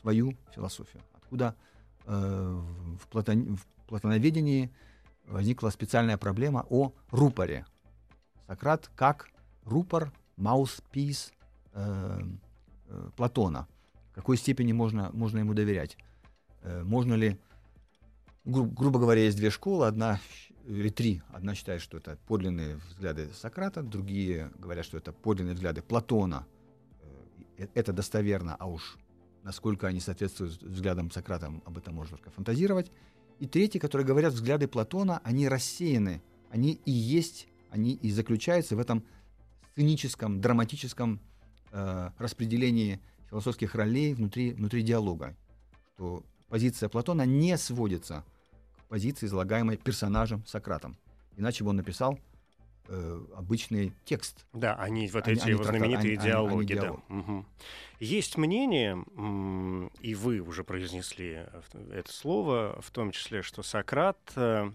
свою 0.00 0.36
философию. 0.54 1.02
Откуда 1.14 1.54
э, 2.06 2.60
в, 3.00 3.08
платон, 3.08 3.56
в 3.56 3.66
платоноведении 3.86 4.70
возникла 5.26 5.70
специальная 5.70 6.16
проблема 6.16 6.66
о 6.70 6.92
рупоре. 7.10 7.66
Сократ 8.46 8.90
как 8.94 9.28
рупор, 9.64 10.12
mouthpiece 10.36 11.32
э, 11.72 12.20
э, 12.88 13.10
Платона. 13.16 13.68
В 14.12 14.14
какой 14.14 14.36
степени 14.36 14.72
можно, 14.72 15.10
можно 15.12 15.38
ему 15.38 15.54
доверять? 15.54 15.96
Э, 16.62 16.82
можно 16.82 17.14
ли, 17.14 17.38
гру, 18.44 18.64
грубо 18.64 18.98
говоря, 18.98 19.22
есть 19.22 19.36
две 19.36 19.50
школы, 19.50 19.86
одна 19.86 20.20
или 20.66 20.88
три. 20.88 21.22
Одна 21.28 21.54
считает, 21.54 21.80
что 21.80 21.98
это 21.98 22.18
подлинные 22.26 22.76
взгляды 22.76 23.30
Сократа, 23.32 23.82
другие 23.82 24.50
говорят, 24.58 24.84
что 24.84 24.98
это 24.98 25.12
подлинные 25.12 25.54
взгляды 25.54 25.82
Платона. 25.82 26.46
Э, 27.56 27.66
это 27.74 27.92
достоверно, 27.92 28.56
а 28.58 28.66
уж 28.66 28.98
насколько 29.42 29.86
они 29.86 30.00
соответствуют 30.00 30.60
взглядам 30.62 31.10
Сократа, 31.10 31.52
об 31.64 31.78
этом 31.78 31.94
можно 31.94 32.16
только 32.16 32.30
фантазировать. 32.30 32.90
И 33.38 33.46
третьи, 33.46 33.78
которые 33.78 34.06
говорят, 34.06 34.32
взгляды 34.32 34.66
Платона, 34.66 35.20
они 35.24 35.48
рассеяны, 35.48 36.22
они 36.50 36.80
и 36.84 36.90
есть, 36.90 37.48
они 37.70 37.94
и 37.94 38.10
заключаются 38.10 38.76
в 38.76 38.78
этом 38.80 39.04
сценическом, 39.72 40.40
драматическом 40.40 41.20
э, 41.72 42.10
распределении 42.18 43.00
философских 43.28 43.74
ролей 43.74 44.14
внутри, 44.14 44.52
внутри 44.52 44.82
диалога. 44.82 45.36
Что 45.94 46.22
позиция 46.48 46.88
Платона 46.88 47.22
не 47.22 47.56
сводится 47.58 48.24
к 48.78 48.84
позиции, 48.88 49.26
излагаемой 49.26 49.76
персонажем 49.76 50.44
Сократом. 50.46 50.96
Иначе 51.36 51.62
бы 51.62 51.70
он 51.70 51.76
написал 51.76 52.18
э, 52.88 53.20
обычный 53.36 53.92
текст. 54.04 54.46
Да, 54.52 54.74
они 54.76 55.08
вот 55.08 55.28
эти 55.28 55.42
они, 55.42 55.50
его 55.50 55.64
знаменитые 55.64 56.18
они, 56.18 56.26
диалоги. 56.26 56.72
Они, 56.72 56.72
они 56.72 56.80
диалог. 56.80 57.02
да. 57.08 57.14
Угу. 57.16 57.46
Есть 58.00 58.36
мнение, 58.36 59.04
и 60.00 60.14
вы 60.14 60.40
уже 60.40 60.64
произнесли 60.64 61.44
это 61.92 62.12
слово, 62.12 62.78
в 62.80 62.90
том 62.90 63.10
числе, 63.10 63.42
что 63.42 63.62
Сократ 63.62 64.18
э, 64.36 64.70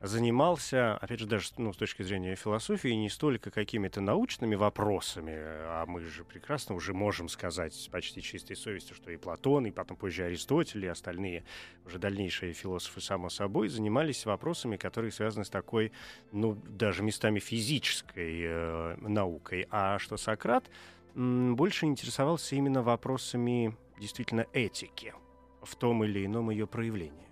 занимался, 0.00 0.96
опять 0.96 1.20
же, 1.20 1.26
даже 1.26 1.48
ну, 1.56 1.72
с 1.72 1.76
точки 1.76 2.02
зрения 2.02 2.36
философии, 2.36 2.88
не 2.88 3.08
столько 3.08 3.50
какими-то 3.50 4.00
научными 4.00 4.54
вопросами, 4.54 5.34
а 5.36 5.86
мы 5.86 6.00
же 6.00 6.24
прекрасно 6.24 6.74
уже 6.74 6.92
можем 6.92 7.28
сказать 7.28 7.88
почти 7.90 8.22
чистой 8.22 8.56
совестью, 8.56 8.94
что 8.94 9.10
и 9.10 9.16
Платон, 9.16 9.66
и 9.66 9.70
потом 9.70 9.96
позже 9.96 10.24
Аристотель, 10.24 10.84
и 10.84 10.88
остальные 10.88 11.44
уже 11.84 11.98
дальнейшие 11.98 12.52
философы, 12.52 13.00
само 13.00 13.30
собой, 13.30 13.68
занимались 13.68 14.26
вопросами, 14.26 14.76
которые 14.76 15.12
связаны 15.12 15.44
с 15.44 15.50
такой, 15.50 15.92
ну, 16.32 16.54
даже 16.54 17.02
местами 17.02 17.38
физической 17.38 18.42
э, 18.42 18.96
наукой. 19.00 19.66
А 19.70 19.98
что 19.98 20.16
Сократ 20.16 20.70
м, 21.14 21.56
больше 21.56 21.86
интересовался 21.86 22.54
именно 22.54 22.82
вопросами 22.82 23.76
действительно 23.98 24.46
этики 24.52 25.14
в 25.62 25.74
том 25.74 26.04
или 26.04 26.24
ином 26.24 26.50
ее 26.50 26.66
проявлении. 26.66 27.25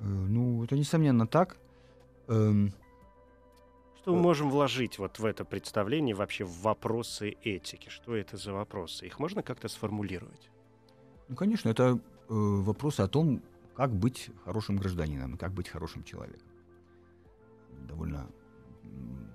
Э, 0.00 0.04
ну, 0.04 0.64
это 0.64 0.76
несомненно 0.76 1.26
так. 1.26 1.56
Эм... 2.28 2.72
Что 3.96 4.12
мы 4.12 4.18
э, 4.18 4.22
можем 4.22 4.50
вложить 4.50 4.98
вот 4.98 5.18
в 5.18 5.24
это 5.24 5.44
представление 5.44 6.14
вообще 6.14 6.44
в 6.44 6.62
вопросы 6.62 7.36
этики? 7.42 7.88
Что 7.88 8.16
это 8.16 8.36
за 8.36 8.52
вопросы? 8.52 9.06
Их 9.06 9.18
можно 9.18 9.42
как-то 9.42 9.68
сформулировать? 9.68 10.50
Ну, 11.28 11.36
конечно, 11.36 11.68
это 11.68 11.82
э, 11.92 11.98
вопросы 12.28 13.02
о 13.02 13.08
том, 13.08 13.42
как 13.74 13.92
быть 13.92 14.30
хорошим 14.44 14.76
гражданином, 14.76 15.36
как 15.36 15.52
быть 15.52 15.68
хорошим 15.68 16.02
человеком. 16.04 16.48
Довольно 17.88 18.26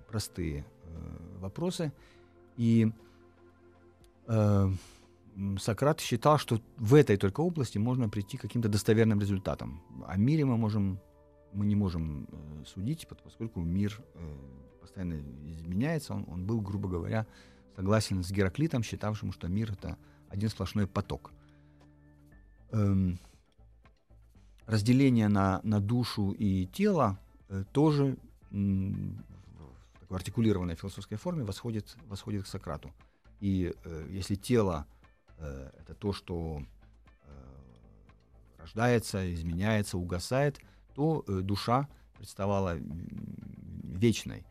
простые 0.08 0.66
э, 0.84 1.40
вопросы. 1.40 1.92
И 2.58 2.92
э, 4.28 4.70
Сократ 5.60 6.00
считал, 6.00 6.38
что 6.38 6.62
в 6.78 6.94
этой 6.94 7.18
только 7.18 7.42
области 7.42 7.78
можно 7.78 8.10
прийти 8.10 8.38
к 8.38 8.42
каким-то 8.42 8.70
достоверным 8.70 9.20
результатам. 9.20 9.82
О 10.08 10.18
мире 10.18 10.46
мы 10.46 10.58
можем, 10.58 11.00
мы 11.52 11.66
не 11.66 11.76
можем 11.76 12.28
э, 12.32 12.64
судить, 12.66 13.08
поскольку 13.24 13.60
мир 13.62 14.02
э, 14.14 14.36
постоянно 14.82 15.22
изменяется. 15.46 16.14
Он, 16.14 16.26
он 16.28 16.46
был, 16.46 16.62
грубо 16.62 16.88
говоря, 16.88 17.28
согласен 17.76 18.24
с 18.24 18.32
Гераклитом, 18.32 18.82
считавшим, 18.84 19.34
что 19.34 19.48
мир 19.48 19.74
это 19.74 19.98
один 20.30 20.50
сплошной 20.50 20.88
поток. 20.88 21.34
Эм, 22.72 23.20
разделение 24.66 25.28
на, 25.28 25.60
на 25.64 25.80
душу 25.80 26.32
и 26.32 26.66
тело 26.68 27.20
э, 27.50 27.64
тоже 27.74 28.18
в 28.52 30.16
артикулированной 30.16 30.76
философской 30.76 31.18
форме 31.18 31.44
восходит, 31.44 31.98
восходит 32.08 32.44
к 32.44 32.48
Сократу. 32.48 32.92
И 33.42 33.74
э, 33.84 34.08
если 34.12 34.36
тело 34.36 34.86
Э, 35.38 35.70
это 35.80 35.94
то, 35.94 36.14
что 36.14 36.64
э, 37.24 37.32
рождается, 38.58 39.34
изменяется, 39.34 39.98
угасает, 39.98 40.60
то 40.94 41.24
э, 41.28 41.42
душа 41.42 41.88
представала 42.18 42.78
вечной. 43.84 44.46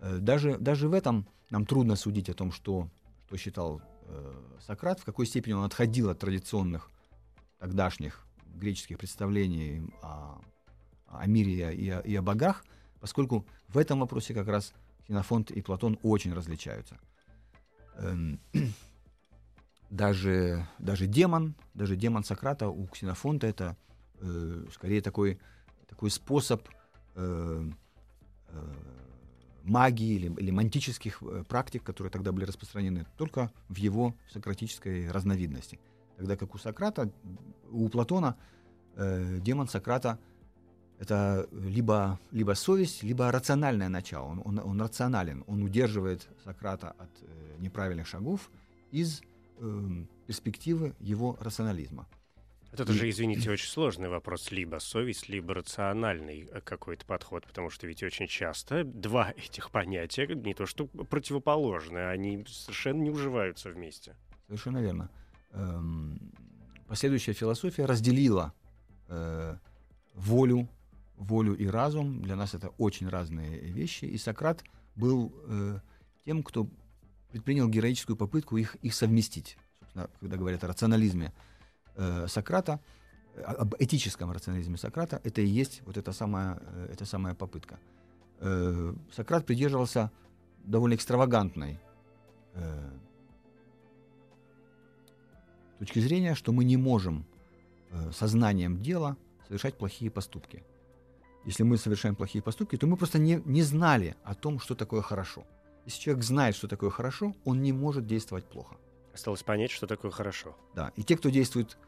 Даже, 0.00 0.56
даже 0.56 0.88
в 0.88 0.94
этом 0.94 1.26
нам 1.50 1.66
трудно 1.66 1.94
судить 1.94 2.30
о 2.30 2.34
том, 2.34 2.52
что, 2.52 2.88
что 3.26 3.36
считал 3.36 3.82
Сократ, 4.66 4.98
в 4.98 5.04
какой 5.04 5.26
степени 5.26 5.52
он 5.52 5.64
отходил 5.64 6.08
от 6.08 6.18
традиционных 6.18 6.90
тогдашних 7.58 8.26
греческих 8.46 8.98
представлений 8.98 9.92
о, 10.02 10.40
о 11.06 11.26
мире 11.26 11.74
и 11.74 11.90
о, 11.90 12.00
и 12.00 12.14
о 12.16 12.22
богах, 12.22 12.64
поскольку 12.98 13.44
в 13.68 13.76
этом 13.76 14.00
вопросе 14.00 14.32
как 14.32 14.48
раз 14.48 14.72
Ксенофонт 15.04 15.50
и 15.50 15.60
Платон 15.60 15.98
очень 16.02 16.32
различаются. 16.32 16.98
Даже, 19.90 20.68
даже 20.78 21.06
демон, 21.06 21.54
даже 21.74 21.96
демон 21.96 22.24
Сократа 22.24 22.68
у 22.68 22.86
Ксенофонта 22.86 23.48
это 23.48 23.76
э, 24.20 24.64
скорее 24.72 25.02
такой, 25.02 25.40
такой 25.88 26.10
способ 26.10 26.68
э, 27.16 27.70
э, 28.48 28.74
магии 29.64 30.14
или, 30.14 30.32
или 30.40 30.50
мантических 30.50 31.22
э, 31.22 31.44
практик, 31.48 31.82
которые 31.82 32.10
тогда 32.10 32.32
были 32.32 32.44
распространены 32.44 33.06
только 33.16 33.50
в 33.68 33.76
его 33.76 34.14
сократической 34.32 35.10
разновидности. 35.10 35.80
Тогда 36.16 36.36
как 36.36 36.54
у 36.54 36.58
Сократа, 36.58 37.10
у 37.70 37.88
Платона 37.88 38.36
э, 38.96 39.38
демон 39.40 39.68
Сократа 39.68 40.18
это 40.98 41.48
либо, 41.52 42.20
либо 42.30 42.52
совесть, 42.52 43.02
либо 43.02 43.32
рациональное 43.32 43.88
начало. 43.88 44.26
Он, 44.26 44.42
он, 44.44 44.58
он 44.58 44.80
рационален, 44.82 45.44
он 45.46 45.62
удерживает 45.62 46.28
Сократа 46.44 46.90
от 46.90 47.10
э, 47.22 47.56
неправильных 47.58 48.06
шагов 48.06 48.50
из 48.90 49.22
э, 49.60 50.04
перспективы 50.26 50.94
его 50.98 51.36
рационализма. 51.40 52.08
Это 52.72 52.92
же, 52.92 53.10
извините, 53.10 53.50
очень 53.50 53.68
сложный 53.68 54.08
вопрос. 54.08 54.52
Либо 54.52 54.78
совесть, 54.78 55.28
либо 55.28 55.54
рациональный 55.54 56.48
э, 56.50 56.60
какой-то 56.60 57.04
подход, 57.04 57.46
потому 57.46 57.68
что 57.70 57.86
ведь 57.86 58.02
очень 58.02 58.28
часто 58.28 58.84
два 58.84 59.30
этих 59.36 59.70
понятия, 59.70 60.26
не 60.26 60.54
то 60.54 60.66
что 60.66 60.86
противоположные, 60.86 62.08
они 62.08 62.44
совершенно 62.48 63.02
не 63.02 63.10
уживаются 63.10 63.70
вместе. 63.70 64.14
Совершенно 64.46 64.78
верно. 64.78 65.10
Эм, 65.52 66.32
последующая 66.86 67.32
философия 67.32 67.86
разделила 67.86 68.52
э, 69.08 69.56
волю, 70.14 70.68
волю 71.16 71.54
и 71.54 71.66
разум. 71.66 72.22
Для 72.22 72.36
нас 72.36 72.54
это 72.54 72.68
очень 72.78 73.08
разные 73.08 73.58
вещи. 73.58 74.04
И 74.04 74.16
Сократ 74.16 74.62
был 74.94 75.34
э, 75.46 75.80
тем, 76.24 76.44
кто 76.44 76.68
предпринял 77.32 77.68
героическую 77.68 78.16
попытку 78.16 78.56
их, 78.56 78.76
их 78.76 78.94
совместить. 78.94 79.56
Когда 80.20 80.36
говорят 80.36 80.64
о 80.64 80.68
рационализме 80.68 81.32
э, 81.96 82.26
Сократа, 82.28 82.80
э, 83.34 83.42
об 83.42 83.74
этическом 83.78 84.30
рационализме 84.30 84.76
Сократа, 84.76 85.20
это 85.24 85.40
и 85.40 85.46
есть 85.46 85.82
вот 85.86 85.96
эта 85.96 86.12
самая, 86.12 86.58
э, 86.60 86.88
эта 86.92 87.04
самая 87.04 87.34
попытка. 87.34 87.78
Э, 88.40 88.94
Сократ 89.12 89.46
придерживался 89.46 90.10
довольно 90.64 90.94
экстравагантной 90.94 91.78
э, 92.54 92.90
точки 95.78 95.98
зрения, 95.98 96.34
что 96.34 96.52
мы 96.52 96.64
не 96.64 96.76
можем 96.76 97.24
э, 97.90 98.12
сознанием 98.12 98.80
дела 98.82 99.16
совершать 99.46 99.76
плохие 99.76 100.10
поступки. 100.10 100.62
если 101.44 101.64
мы 101.64 101.78
совершаем 101.78 102.14
плохие 102.14 102.42
поступки, 102.42 102.76
то 102.76 102.86
мы 102.86 102.96
просто 102.96 103.18
не, 103.18 103.42
не 103.44 103.62
знали 103.62 104.14
о 104.24 104.34
том, 104.34 104.60
что 104.60 104.74
такое 104.74 105.02
хорошо. 105.02 105.44
Если 105.86 106.00
человек 106.00 106.24
знает, 106.24 106.54
что 106.54 106.68
такое 106.68 106.90
хорошо, 106.90 107.34
он 107.44 107.62
не 107.62 107.72
может 107.72 108.06
действовать 108.06 108.44
плохо. 108.44 108.76
Осталось 109.12 109.42
понять, 109.42 109.70
что 109.70 109.86
такое 109.86 110.10
хорошо. 110.10 110.56
Да. 110.74 110.92
И 110.96 111.02
те, 111.02 111.16
кто 111.16 111.30
действует, 111.30 111.78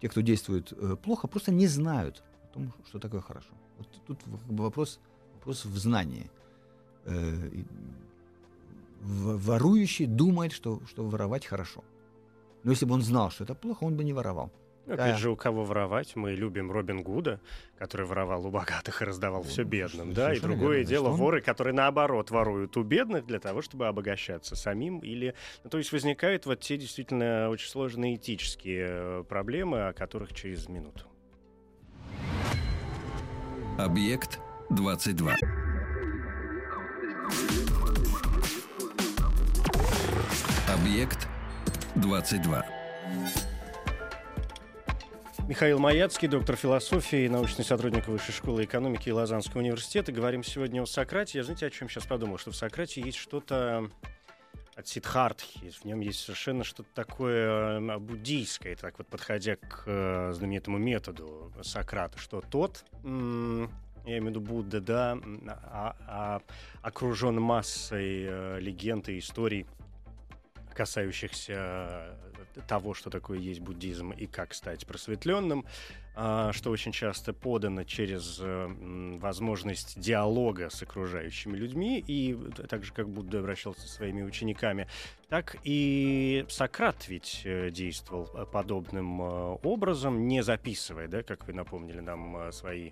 те, 0.00 0.08
кто 0.08 0.20
действует 0.20 0.72
э, 0.72 0.96
плохо, 0.96 1.26
просто 1.28 1.52
не 1.52 1.66
знают 1.66 2.22
о 2.44 2.46
том, 2.54 2.72
что 2.86 2.98
такое 2.98 3.20
хорошо. 3.20 3.50
Вот 3.78 3.88
тут 4.06 4.18
вопрос, 4.46 5.00
вопрос 5.34 5.64
в 5.64 5.76
знании. 5.78 6.30
Э, 7.04 7.50
ворующий 9.00 10.06
думает, 10.06 10.52
что, 10.52 10.80
что 10.86 11.04
воровать 11.04 11.46
хорошо. 11.46 11.84
Но 12.64 12.70
если 12.72 12.86
бы 12.86 12.94
он 12.94 13.02
знал, 13.02 13.30
что 13.30 13.44
это 13.44 13.54
плохо, 13.54 13.84
он 13.84 13.96
бы 13.96 14.04
не 14.04 14.12
воровал. 14.12 14.52
Ну. 14.88 14.94
Опять 14.94 15.18
же, 15.18 15.30
у 15.30 15.36
кого 15.36 15.64
воровать? 15.64 16.16
Мы 16.16 16.32
любим 16.32 16.72
Робин 16.72 17.02
Гуда, 17.02 17.40
который 17.78 18.06
воровал 18.06 18.46
у 18.46 18.50
богатых 18.50 19.02
и 19.02 19.04
раздавал 19.04 19.42
все 19.42 19.62
бедным, 19.62 20.14
да? 20.14 20.32
И 20.32 20.40
другое 20.40 20.78
верно. 20.78 20.88
дело, 20.88 21.08
воры, 21.10 21.42
которые 21.42 21.74
наоборот 21.74 22.30
воруют 22.30 22.74
у 22.78 22.82
бедных 22.82 23.26
для 23.26 23.38
того, 23.38 23.60
чтобы 23.60 23.86
обогащаться 23.86 24.56
самим 24.56 25.00
или... 25.00 25.34
Ну, 25.62 25.68
то 25.68 25.76
есть 25.76 25.92
возникают 25.92 26.46
вот 26.46 26.60
те 26.60 26.78
действительно 26.78 27.50
очень 27.50 27.68
сложные 27.68 28.16
этические 28.16 28.86
э, 28.88 29.24
проблемы, 29.28 29.88
о 29.88 29.92
которых 29.92 30.32
через 30.32 30.70
минуту. 30.70 31.04
Объект 33.76 34.40
22. 34.70 35.36
Объект 40.66 41.28
22. 41.94 42.64
Михаил 45.48 45.78
Маяцкий, 45.78 46.28
доктор 46.28 46.56
философии, 46.56 47.26
научный 47.26 47.64
сотрудник 47.64 48.06
Высшей 48.06 48.34
школы 48.34 48.64
экономики 48.64 49.08
и 49.08 49.12
Лазанского 49.12 49.62
университета. 49.62 50.12
Говорим 50.12 50.44
сегодня 50.44 50.82
о 50.82 50.86
Сократе. 50.86 51.38
Я, 51.38 51.44
знаете, 51.44 51.64
о 51.64 51.70
чем 51.70 51.88
сейчас 51.88 52.04
подумал? 52.04 52.36
Что 52.36 52.50
в 52.50 52.54
Сократе 52.56 53.00
есть 53.00 53.16
что-то 53.16 53.90
от 54.76 54.86
Сиддхартхи. 54.86 55.70
В 55.70 55.86
нем 55.86 56.00
есть 56.00 56.20
совершенно 56.20 56.64
что-то 56.64 56.90
такое 56.94 57.80
э, 57.80 57.98
буддийское, 57.98 58.76
так 58.76 58.98
вот 58.98 59.08
подходя 59.08 59.56
к 59.56 59.84
э, 59.86 60.32
знаменитому 60.34 60.76
методу 60.76 61.50
Сократа, 61.62 62.18
что 62.18 62.42
тот, 62.42 62.84
я 63.02 63.08
имею 63.08 64.24
в 64.24 64.26
виду 64.26 64.40
Будда, 64.42 64.82
да, 64.82 65.18
а- 65.46 65.96
а- 66.06 66.42
окружен 66.82 67.40
массой 67.40 68.26
э, 68.28 68.60
легенд 68.60 69.08
и 69.08 69.18
историй, 69.18 69.66
касающихся 70.74 72.18
того, 72.66 72.94
что 72.94 73.10
такое 73.10 73.38
есть 73.38 73.60
буддизм 73.60 74.10
и 74.10 74.26
как 74.26 74.54
стать 74.54 74.86
просветленным, 74.86 75.64
а, 76.20 76.52
что 76.52 76.70
очень 76.70 76.90
часто 76.90 77.32
подано 77.32 77.84
через 77.84 78.40
э, 78.40 78.66
возможность 79.20 80.00
диалога 80.00 80.68
с 80.68 80.82
окружающими 80.82 81.56
людьми, 81.56 82.02
и 82.04 82.36
так 82.68 82.82
же, 82.82 82.92
как 82.92 83.08
Будда 83.08 83.38
обращался 83.38 83.82
со 83.82 83.88
своими 83.88 84.22
учениками, 84.22 84.88
так 85.28 85.54
и 85.62 86.44
Сократ 86.48 87.06
ведь 87.06 87.42
э, 87.44 87.70
действовал 87.70 88.28
э, 88.34 88.46
подобным 88.46 89.20
образом, 89.20 90.26
не 90.26 90.42
записывая, 90.42 91.06
да, 91.06 91.22
как 91.22 91.46
вы 91.46 91.52
напомнили 91.52 92.00
нам, 92.00 92.50
свои 92.50 92.90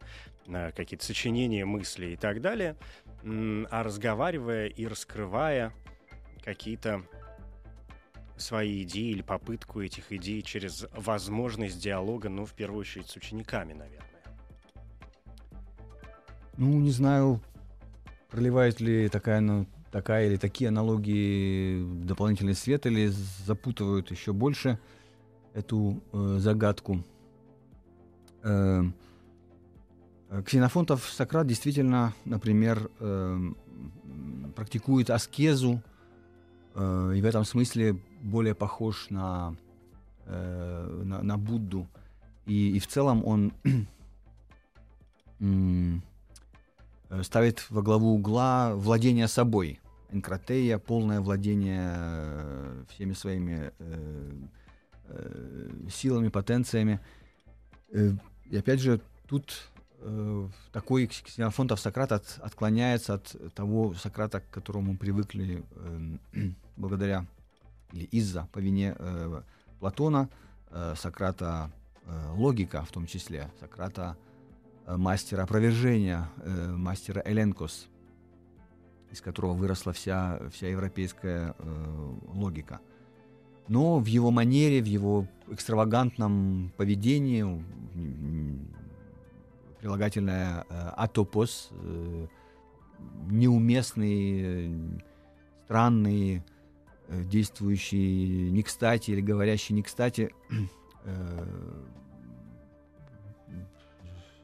какие-то 0.76 1.04
сочинения, 1.04 1.64
мысли 1.64 2.12
и 2.12 2.16
так 2.16 2.40
далее, 2.40 2.76
а 3.24 3.82
разговаривая 3.82 4.68
и 4.68 4.86
раскрывая 4.86 5.72
какие-то 6.44 7.02
свои 8.36 8.82
идеи 8.82 9.10
или 9.10 9.22
попытку 9.22 9.80
этих 9.80 10.12
идей 10.12 10.42
через 10.42 10.86
возможность 10.94 11.80
диалога, 11.80 12.28
ну, 12.28 12.44
в 12.44 12.52
первую 12.52 12.80
очередь, 12.80 13.08
с 13.08 13.16
учениками, 13.16 13.72
наверное. 13.72 14.02
Ну, 16.56 16.80
не 16.80 16.90
знаю, 16.90 17.40
проливает 18.30 18.80
ли 18.80 19.08
такая, 19.08 19.40
ну, 19.40 19.66
такая 19.90 20.26
или 20.26 20.36
такие 20.36 20.68
аналогии 20.68 21.84
дополнительный 22.04 22.54
свет 22.54 22.86
или 22.86 23.08
запутывают 23.46 24.10
еще 24.10 24.32
больше 24.32 24.78
эту 25.54 26.02
э, 26.12 26.36
загадку. 26.38 27.04
Э, 28.42 28.82
Ксенофонтов 30.44 31.08
Сократ 31.08 31.46
действительно, 31.46 32.12
например, 32.24 32.90
э, 32.98 33.38
практикует 34.54 35.10
аскезу 35.10 35.82
э, 36.76 37.12
и 37.16 37.20
в 37.20 37.24
этом 37.24 37.44
смысле 37.44 37.98
более 38.22 38.54
похож 38.54 39.10
на, 39.10 39.56
э, 40.26 41.02
на, 41.04 41.22
на 41.22 41.38
Будду. 41.38 41.86
И, 42.46 42.76
и 42.76 42.78
в 42.78 42.86
целом 42.86 43.24
он 43.24 43.52
э, 47.10 47.22
ставит 47.22 47.66
во 47.70 47.82
главу 47.82 48.14
угла 48.14 48.74
владение 48.74 49.28
собой. 49.28 49.80
Энкратея, 50.12 50.78
полное 50.78 51.20
владение 51.20 51.92
э, 51.96 52.84
всеми 52.90 53.14
своими 53.14 53.72
э, 53.78 54.32
э, 55.08 55.70
силами, 55.90 56.28
потенциями. 56.28 57.00
И 57.92 58.56
опять 58.56 58.80
же, 58.80 59.00
тут 59.26 59.68
э, 60.00 60.48
такой 60.72 61.06
Ксенофонтов 61.06 61.80
Сократ 61.80 62.12
от- 62.12 62.38
отклоняется 62.40 63.14
от 63.14 63.54
того 63.54 63.94
Сократа, 63.94 64.40
к 64.40 64.50
которому 64.50 64.92
мы 64.92 64.98
привыкли 64.98 65.64
э, 65.74 66.16
благодаря 66.76 67.26
или 67.92 68.04
из-за 68.04 68.48
по 68.52 68.58
вине 68.58 68.94
э, 68.98 69.42
Платона, 69.80 70.28
э, 70.70 70.94
Сократа 70.96 71.70
э, 72.04 72.32
логика 72.34 72.82
в 72.84 72.90
том 72.90 73.06
числе, 73.06 73.50
Сократа 73.60 74.16
э, 74.86 74.96
мастера 74.96 75.42
опровержения, 75.42 76.28
э, 76.42 76.72
мастера 76.72 77.22
Эленкос, 77.24 77.88
из 79.10 79.20
которого 79.20 79.54
выросла 79.54 79.92
вся, 79.92 80.40
вся 80.50 80.68
европейская 80.68 81.54
э, 81.58 82.14
логика. 82.28 82.80
Но 83.68 83.98
в 83.98 84.06
его 84.06 84.30
манере, 84.30 84.80
в 84.80 84.86
его 84.86 85.26
экстравагантном 85.48 86.72
поведении, 86.76 87.44
прилагательное 89.80 90.64
э, 90.68 90.88
атопос, 90.96 91.70
э, 91.70 92.26
неуместный, 93.28 94.40
э, 94.42 94.98
странный, 95.64 96.42
действующий 97.08 98.50
не 98.50 98.62
кстати 98.62 99.10
или 99.10 99.20
говорящий 99.20 99.74
не 99.74 99.82
кстати, 99.82 100.34
э, 101.04 101.46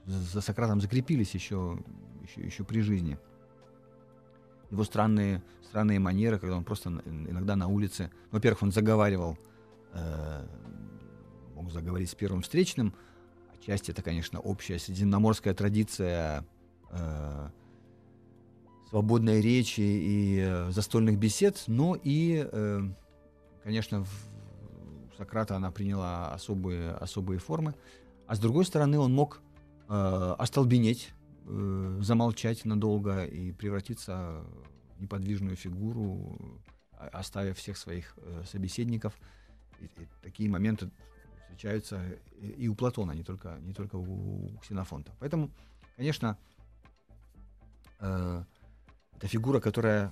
за 0.06 0.40
Сократом 0.40 0.80
закрепились 0.80 1.34
еще, 1.34 1.78
еще, 2.22 2.40
еще 2.42 2.64
при 2.64 2.80
жизни. 2.80 3.18
Его 4.70 4.84
странные, 4.84 5.42
странные 5.68 5.98
манеры, 5.98 6.38
когда 6.38 6.56
он 6.56 6.64
просто 6.64 6.88
иногда 6.88 7.56
на 7.56 7.68
улице, 7.68 8.10
во-первых, 8.30 8.62
он 8.62 8.72
заговаривал, 8.72 9.38
э, 9.92 10.46
мог 11.54 11.70
заговорить 11.70 12.10
с 12.10 12.14
первым 12.14 12.42
встречным, 12.42 12.94
отчасти 13.54 13.90
это, 13.90 14.02
конечно, 14.02 14.40
общая 14.40 14.78
средиземноморская 14.78 15.54
традиция 15.54 16.44
э, 16.90 17.48
свободной 18.92 19.40
речи 19.40 19.80
и 19.80 20.38
э, 20.38 20.70
застольных 20.70 21.18
бесед, 21.18 21.64
но 21.66 21.96
и, 22.04 22.46
э, 22.52 22.80
конечно, 23.64 24.02
у 24.02 25.16
Сократа 25.16 25.56
она 25.56 25.70
приняла 25.70 26.34
особые, 26.34 26.90
особые 26.90 27.38
формы. 27.38 27.74
А 28.26 28.34
с 28.34 28.38
другой 28.38 28.66
стороны, 28.66 28.98
он 28.98 29.14
мог 29.14 29.40
э, 29.88 30.34
остолбенеть, 30.38 31.14
замолчать 32.00 32.64
надолго 32.66 33.24
и 33.24 33.50
превратиться 33.52 34.44
в 34.96 35.00
неподвижную 35.00 35.56
фигуру, 35.56 36.38
оставив 37.12 37.58
всех 37.58 37.78
своих 37.78 38.16
собеседников. 38.44 39.14
И, 39.80 39.86
и 39.86 40.08
такие 40.22 40.48
моменты 40.50 40.90
встречаются 41.40 42.00
и, 42.40 42.68
у 42.68 42.74
Платона, 42.74 43.12
не 43.12 43.24
только, 43.24 43.58
не 43.62 43.72
только 43.72 43.96
у, 43.96 44.54
у 44.54 44.58
Ксенофонта. 44.58 45.12
Поэтому, 45.18 45.50
конечно, 45.96 46.38
это 49.22 49.28
фигура, 49.28 49.60
которая 49.60 50.10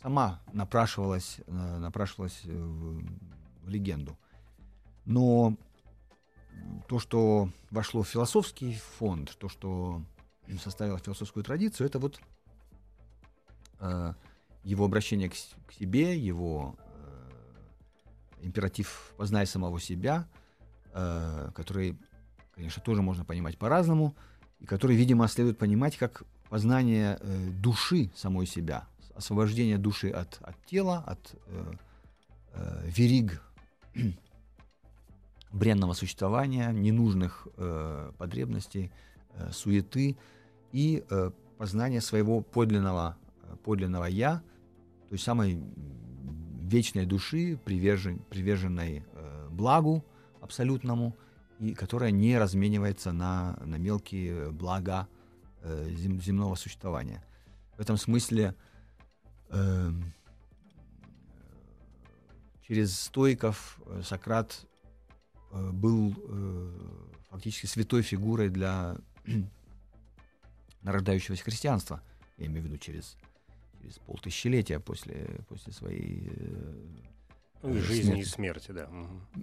сама 0.00 0.40
напрашивалась, 0.54 1.40
э, 1.46 1.78
напрашивалась 1.78 2.40
э, 2.44 2.50
в, 2.50 3.04
в 3.62 3.68
легенду. 3.68 4.16
Но 5.04 5.54
то, 6.88 6.98
что 6.98 7.50
вошло 7.70 8.02
в 8.02 8.08
философский 8.08 8.80
фонд, 8.98 9.36
то, 9.36 9.50
что 9.50 10.02
составило 10.62 10.98
философскую 10.98 11.44
традицию, 11.44 11.86
это 11.86 11.98
вот 11.98 12.22
э, 13.80 14.14
его 14.64 14.86
обращение 14.86 15.28
к, 15.28 15.34
к 15.66 15.72
себе, 15.72 16.18
его 16.18 16.74
э, 16.78 18.46
императив 18.46 19.12
«познай 19.18 19.46
самого 19.46 19.78
себя», 19.78 20.26
э, 20.94 21.50
который, 21.54 21.98
конечно, 22.54 22.82
тоже 22.82 23.02
можно 23.02 23.26
понимать 23.26 23.58
по-разному, 23.58 24.16
и 24.58 24.64
который, 24.64 24.96
видимо, 24.96 25.28
следует 25.28 25.58
понимать 25.58 25.98
как 25.98 26.22
познание 26.52 27.16
э, 27.18 27.48
души 27.62 28.10
самой 28.14 28.44
себя, 28.44 28.86
освобождение 29.14 29.78
души 29.78 30.10
от, 30.10 30.38
от 30.42 30.54
тела, 30.66 31.02
от 31.06 31.34
э, 31.46 31.72
э, 32.52 32.90
вериг 32.94 33.42
бренного 35.50 35.94
существования, 35.94 36.70
ненужных 36.70 37.48
э, 37.56 38.12
потребностей, 38.18 38.92
э, 39.32 39.50
суеты 39.50 40.18
и 40.72 41.02
э, 41.08 41.30
познание 41.56 42.02
своего 42.02 42.42
подлинного, 42.42 43.16
подлинного 43.64 44.04
«я», 44.04 44.42
той 45.08 45.18
самой 45.18 45.58
вечной 46.64 47.06
души, 47.06 47.58
привержен, 47.64 48.18
приверженной 48.28 49.04
э, 49.10 49.48
благу 49.50 50.04
абсолютному, 50.42 51.16
и 51.60 51.72
которая 51.72 52.10
не 52.10 52.36
разменивается 52.36 53.10
на, 53.12 53.58
на 53.64 53.76
мелкие 53.76 54.50
блага 54.50 55.08
э, 55.62 55.90
зем, 55.96 56.20
земного 56.20 56.54
существования. 56.54 57.24
В 57.76 57.80
этом 57.80 57.96
смысле 57.96 58.54
э, 59.48 59.90
через 62.66 62.98
стоиков 62.98 63.80
э, 63.86 64.02
Сократ 64.04 64.66
э, 65.52 65.70
был 65.70 66.14
э, 66.16 67.12
фактически 67.30 67.66
святой 67.66 68.02
фигурой 68.02 68.50
для 68.50 68.96
нарождающегося 70.82 71.42
христианства. 71.42 72.02
Я 72.38 72.46
имею 72.46 72.62
в 72.62 72.66
виду 72.66 72.78
через, 72.78 73.16
через 73.80 73.98
полтысячелетия 73.98 74.80
после, 74.80 75.40
после 75.48 75.72
своей 75.72 76.30
э, 77.62 77.72
жизни 77.80 78.10
смерти. 78.10 78.20
и 78.20 78.24
смерти, 78.24 78.70
да. 78.72 78.90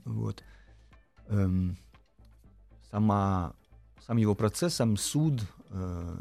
Вот. 0.06 0.44
Эм, 1.28 1.78
сама, 2.90 3.56
сам 4.06 4.18
его 4.18 4.36
процесс, 4.36 4.76
сам 4.76 4.98
суд, 4.98 5.42
э, 5.70 6.18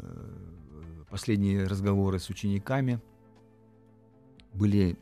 последние 1.09 1.65
разговоры 1.65 2.19
с 2.19 2.29
учениками 2.29 3.01
были 4.53 4.97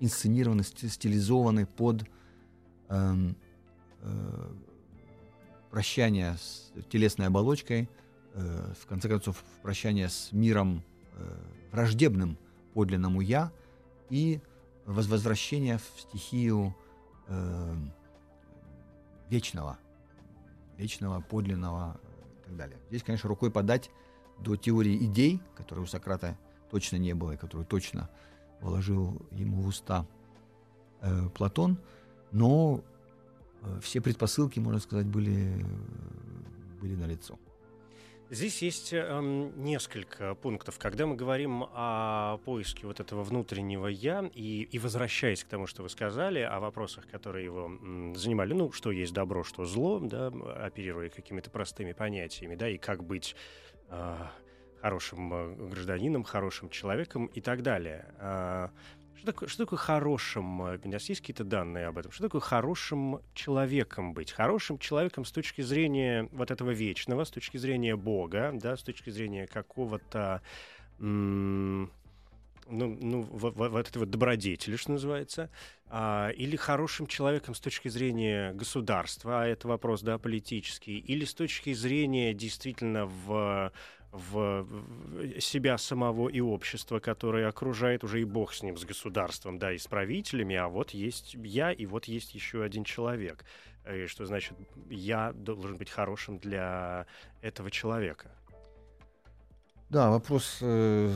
инсценированы, 0.00 0.62
стилизованы 0.62 1.66
под 1.66 2.04
э, 2.88 3.32
э, 4.00 4.52
прощание 5.70 6.36
с 6.36 6.72
телесной 6.90 7.26
оболочкой, 7.26 7.88
э, 8.34 8.72
в 8.80 8.86
конце 8.86 9.08
концов, 9.08 9.42
прощание 9.62 10.08
с 10.08 10.32
миром 10.32 10.82
враждебным 11.70 12.36
подлинному 12.72 13.20
«я» 13.20 13.52
и 14.10 14.40
возвращение 14.84 15.78
в 15.78 16.00
стихию 16.00 16.74
вечного, 19.30 19.78
вечного, 20.76 21.20
подлинного 21.20 22.00
так 22.44 22.56
далее. 22.56 22.78
Здесь, 22.88 23.02
конечно, 23.02 23.28
рукой 23.28 23.50
подать 23.50 23.90
до 24.38 24.56
теории 24.56 24.96
идей, 25.04 25.40
которой 25.56 25.80
у 25.80 25.86
Сократа 25.86 26.36
точно 26.70 26.96
не 26.96 27.14
было 27.14 27.32
и 27.32 27.36
которую 27.36 27.66
точно 27.66 28.10
вложил 28.60 29.20
ему 29.30 29.62
в 29.62 29.68
уста 29.68 30.06
э, 31.00 31.28
Платон, 31.34 31.78
но 32.32 32.80
э, 33.62 33.80
все 33.80 34.00
предпосылки, 34.00 34.58
можно 34.58 34.80
сказать, 34.80 35.06
были, 35.06 35.64
были 36.80 36.96
налицо. 36.96 37.38
Здесь 38.34 38.62
есть 38.62 38.92
э, 38.92 39.20
несколько 39.54 40.34
пунктов. 40.34 40.76
Когда 40.76 41.06
мы 41.06 41.14
говорим 41.14 41.66
о 41.72 42.38
поиске 42.44 42.84
вот 42.84 42.98
этого 42.98 43.22
внутреннего 43.22 43.86
«я» 43.86 44.28
и, 44.34 44.62
и 44.62 44.78
возвращаясь 44.80 45.44
к 45.44 45.46
тому, 45.46 45.68
что 45.68 45.84
вы 45.84 45.88
сказали, 45.88 46.40
о 46.40 46.58
вопросах, 46.58 47.06
которые 47.06 47.44
его 47.44 47.66
м, 47.66 48.16
занимали, 48.16 48.52
ну, 48.52 48.72
что 48.72 48.90
есть 48.90 49.14
добро, 49.14 49.44
что 49.44 49.64
зло, 49.64 50.00
да, 50.00 50.32
оперируя 50.56 51.10
какими-то 51.10 51.48
простыми 51.50 51.92
понятиями, 51.92 52.56
да, 52.56 52.68
и 52.68 52.76
как 52.76 53.04
быть 53.04 53.36
э, 53.90 54.16
хорошим 54.80 55.32
э, 55.32 55.68
гражданином, 55.68 56.24
хорошим 56.24 56.70
человеком 56.70 57.26
и 57.26 57.40
так 57.40 57.62
далее. 57.62 58.72
Что 59.16 59.26
такое, 59.26 59.48
что 59.48 59.64
такое 59.64 59.78
хорошим? 59.78 60.62
Э, 60.62 60.78
у 60.82 60.88
нас 60.88 61.08
есть 61.08 61.20
какие-то 61.20 61.44
данные 61.44 61.86
об 61.86 61.98
этом? 61.98 62.12
Что 62.12 62.24
такое 62.24 62.40
хорошим 62.40 63.20
человеком 63.34 64.14
быть? 64.14 64.32
Хорошим 64.32 64.78
человеком 64.78 65.24
с 65.24 65.32
точки 65.32 65.62
зрения 65.62 66.28
вот 66.32 66.50
этого 66.50 66.70
вечного, 66.70 67.24
с 67.24 67.30
точки 67.30 67.56
зрения 67.56 67.96
Бога, 67.96 68.52
да, 68.54 68.76
с 68.76 68.82
точки 68.82 69.10
зрения 69.10 69.46
какого-то 69.46 70.42
ну, 70.98 71.88
ну, 73.00 73.22
вот, 73.22 73.56
вот 73.56 73.88
этой 73.88 73.98
вот 73.98 74.10
добродетели, 74.10 74.76
что 74.76 74.92
называется, 74.92 75.50
а, 75.86 76.30
или 76.30 76.56
хорошим 76.56 77.06
человеком 77.06 77.54
с 77.54 77.60
точки 77.60 77.88
зрения 77.88 78.52
государства, 78.52 79.42
а 79.42 79.46
это 79.46 79.68
вопрос, 79.68 80.02
да, 80.02 80.18
политический, 80.18 80.98
или 80.98 81.24
с 81.24 81.34
точки 81.34 81.72
зрения 81.72 82.32
действительно 82.32 83.06
в 83.06 83.72
в 84.14 84.66
себя 85.40 85.76
самого 85.76 86.28
и 86.28 86.40
общества, 86.40 87.00
которое 87.00 87.48
окружает 87.48 88.04
уже 88.04 88.20
и 88.20 88.24
бог 88.24 88.54
с 88.54 88.62
ним, 88.62 88.76
с 88.76 88.84
государством, 88.84 89.58
да, 89.58 89.72
и 89.72 89.78
с 89.78 89.88
правителями, 89.88 90.54
а 90.54 90.68
вот 90.68 90.90
есть 90.90 91.34
я, 91.34 91.72
и 91.72 91.84
вот 91.86 92.04
есть 92.04 92.34
еще 92.34 92.62
один 92.62 92.84
человек. 92.84 93.44
И 93.92 94.06
что 94.06 94.24
значит, 94.24 94.54
я 94.88 95.32
должен 95.32 95.76
быть 95.76 95.90
хорошим 95.90 96.38
для 96.38 97.06
этого 97.42 97.70
человека? 97.70 98.30
Да, 99.90 100.10
вопрос 100.10 100.58
э, 100.60 101.12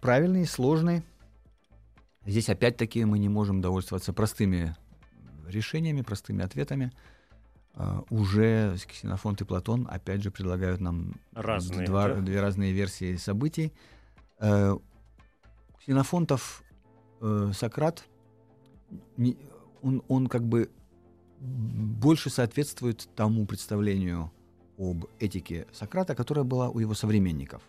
правильный, 0.00 0.44
сложный. 0.44 1.02
Здесь 2.26 2.48
опять-таки 2.48 3.04
мы 3.04 3.18
не 3.18 3.28
можем 3.28 3.60
довольствоваться 3.60 4.12
простыми 4.12 4.76
решениями, 5.46 6.02
простыми 6.02 6.44
ответами. 6.44 6.92
Uh, 7.74 8.04
уже 8.10 8.76
Ксенофонт 8.86 9.40
и 9.40 9.44
Платон, 9.46 9.88
опять 9.90 10.22
же, 10.22 10.30
предлагают 10.30 10.82
нам 10.82 11.14
разные, 11.32 11.86
два, 11.86 12.08
да? 12.08 12.20
две 12.20 12.38
разные 12.38 12.70
версии 12.72 13.16
событий. 13.16 13.72
Uh, 14.38 14.80
Ксенофонтов 15.80 16.62
uh, 17.20 17.50
Сократ, 17.54 18.04
не, 19.16 19.38
он, 19.80 20.02
он 20.08 20.26
как 20.26 20.42
бы 20.42 20.70
больше 21.40 22.28
соответствует 22.28 23.08
тому 23.16 23.46
представлению 23.46 24.30
об 24.78 25.06
этике 25.18 25.66
Сократа, 25.72 26.14
которое 26.14 26.44
было 26.44 26.68
у 26.68 26.78
его 26.78 26.92
современников. 26.92 27.62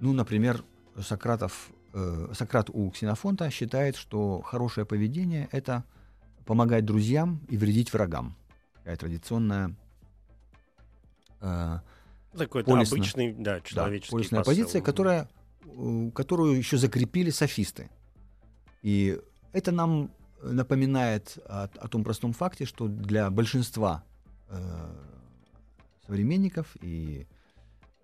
Ну, 0.00 0.12
например, 0.12 0.64
Сократов, 1.00 1.70
э, 1.94 2.28
Сократ 2.34 2.68
у 2.70 2.90
Ксенофонта 2.90 3.48
считает, 3.50 3.96
что 3.96 4.42
хорошее 4.42 4.86
поведение— 4.86 5.48
это 5.52 5.84
помогать 6.44 6.84
друзьям 6.84 7.40
и 7.48 7.56
вредить 7.56 7.92
врагам 7.92 8.36
такая 8.86 8.96
традиционная 8.98 9.74
э, 11.40 11.78
такой 12.38 12.62
полисна, 12.62 12.96
обычный, 12.96 13.32
да, 13.32 13.60
человеческий 13.60 14.12
да, 14.12 14.16
полисная 14.16 14.40
посыл. 14.42 14.52
позиция, 14.52 14.80
которая, 14.80 15.28
которую 16.14 16.56
еще 16.56 16.76
закрепили 16.76 17.30
софисты. 17.30 17.90
И 18.82 19.20
это 19.52 19.72
нам 19.72 20.12
напоминает 20.40 21.36
о, 21.46 21.64
о 21.64 21.88
том 21.88 22.04
простом 22.04 22.32
факте, 22.32 22.64
что 22.64 22.86
для 22.86 23.28
большинства 23.28 24.04
э, 24.50 24.56
современников 26.06 26.76
и 26.80 27.26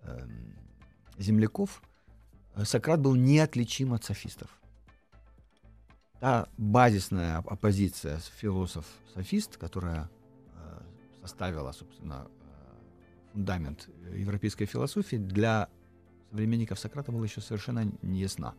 э, 0.01 0.27
земляков 1.17 1.81
э, 2.55 2.65
Сократ 2.65 2.99
был 2.99 3.15
неотличим 3.15 3.93
от 3.93 4.03
софистов. 4.03 4.49
Та 6.19 6.49
базисная 6.57 7.37
оппозиция 7.37 8.19
философ-софист, 8.41 9.55
которая 9.55 10.09
составила, 11.23 11.71
собственно, 11.71 12.27
э, 12.27 13.31
фундамент 13.31 13.89
европейской 14.13 14.65
философии, 14.65 15.15
для 15.15 15.69
современников 16.29 16.79
Сократа 16.79 17.11
была 17.11 17.23
еще 17.23 17.41
совершенно 17.41 17.89
неясна. 18.01 18.55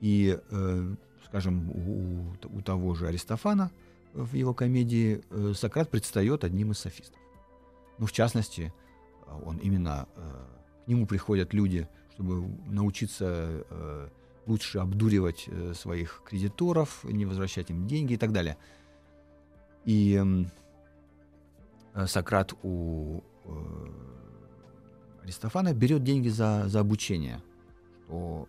И, 0.00 0.38
э, 0.50 0.94
скажем, 1.26 1.70
у, 1.70 2.34
у 2.44 2.60
того 2.62 2.94
же 2.94 3.06
Аристофана 3.06 3.70
в 4.14 4.34
его 4.34 4.54
комедии 4.54 5.22
э, 5.30 5.52
Сократ 5.54 5.90
предстает 5.90 6.42
одним 6.44 6.72
из 6.72 6.78
софистов. 6.78 7.20
Ну, 7.98 8.06
в 8.06 8.12
частности, 8.12 8.72
он 9.44 9.58
именно 9.58 10.08
к 10.84 10.88
нему 10.88 11.06
приходят 11.06 11.54
люди, 11.54 11.88
чтобы 12.12 12.46
научиться 12.66 13.64
лучше 14.46 14.78
обдуривать 14.78 15.48
своих 15.74 16.22
кредиторов, 16.26 17.04
не 17.04 17.24
возвращать 17.24 17.70
им 17.70 17.86
деньги 17.86 18.14
и 18.14 18.16
так 18.16 18.32
далее. 18.32 18.56
И 19.84 20.20
Сократ 22.06 22.52
у 22.62 23.22
э, 23.44 24.04
Аристофана 25.22 25.72
берет 25.72 26.02
деньги 26.02 26.28
за, 26.28 26.64
за 26.66 26.80
обучение, 26.80 27.40
что 28.06 28.48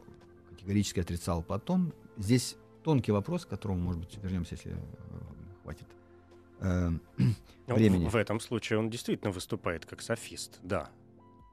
категорически 0.49 0.99
отрицал 0.99 1.43
Платон. 1.43 1.93
Здесь 2.17 2.58
тонкий 2.84 3.12
вопрос, 3.12 3.45
к 3.45 3.49
которому, 3.49 3.79
может 3.79 4.01
быть, 4.01 4.17
вернемся, 4.21 4.55
если 4.55 4.71
э, 4.71 4.75
хватит 5.63 5.88
э, 6.60 6.89
ну, 7.67 7.75
времени. 7.75 8.08
В, 8.08 8.13
в 8.13 8.15
этом 8.15 8.39
случае 8.39 8.79
он 8.79 8.89
действительно 8.89 9.31
выступает 9.31 9.86
как 9.86 10.01
софист, 10.01 10.60
да, 10.63 10.89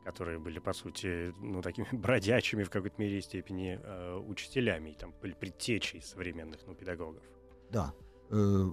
которые 0.04 0.38
были, 0.38 0.58
по 0.58 0.72
сути, 0.72 1.34
ну, 1.40 1.62
такими 1.62 1.86
бродячими 1.92 2.64
в 2.64 2.70
какой-то 2.70 3.00
мере 3.00 3.20
степени 3.22 3.78
э, 3.82 4.16
учителями, 4.16 4.96
там, 4.98 5.12
предтечей 5.12 6.02
современных 6.02 6.60
ну, 6.66 6.74
педагогов. 6.74 7.22
Да. 7.70 7.92
Э, 8.30 8.72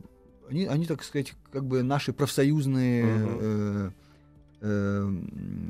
они, 0.50 0.66
они, 0.66 0.86
так 0.86 1.04
сказать, 1.04 1.34
как 1.52 1.66
бы 1.66 1.84
наши 1.84 2.14
профсоюзные 2.14 3.06
э, 3.08 3.92
э, 4.62 5.22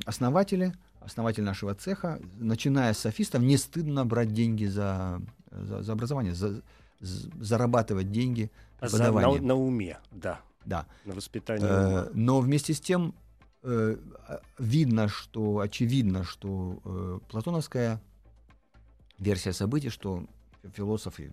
основатели, 0.05 0.73
основатель 1.01 1.43
нашего 1.43 1.75
цеха, 1.75 2.19
начиная 2.37 2.93
с 2.93 2.99
софистов, 2.99 3.41
не 3.41 3.57
стыдно 3.57 4.05
брать 4.05 4.33
деньги 4.33 4.65
за, 4.65 5.21
за, 5.51 5.83
за 5.83 5.91
образование, 5.91 6.33
за, 6.33 6.61
за, 6.99 7.29
зарабатывать 7.39 8.11
деньги 8.11 8.51
за, 8.81 9.11
на, 9.11 9.31
на 9.39 9.55
уме, 9.55 9.97
да. 10.11 10.39
Да. 10.65 10.85
На 11.05 11.15
воспитание. 11.15 11.67
Э, 11.67 12.09
но 12.13 12.39
вместе 12.39 12.73
с 12.73 12.79
тем 12.79 13.15
э, 13.63 13.95
а, 14.27 14.41
видно, 14.57 15.07
что, 15.07 15.59
очевидно, 15.59 16.23
что 16.23 16.79
э, 16.85 17.19
платоновская 17.29 18.01
версия 19.17 19.53
событий, 19.53 19.89
что 19.89 20.25
философы 20.73 21.31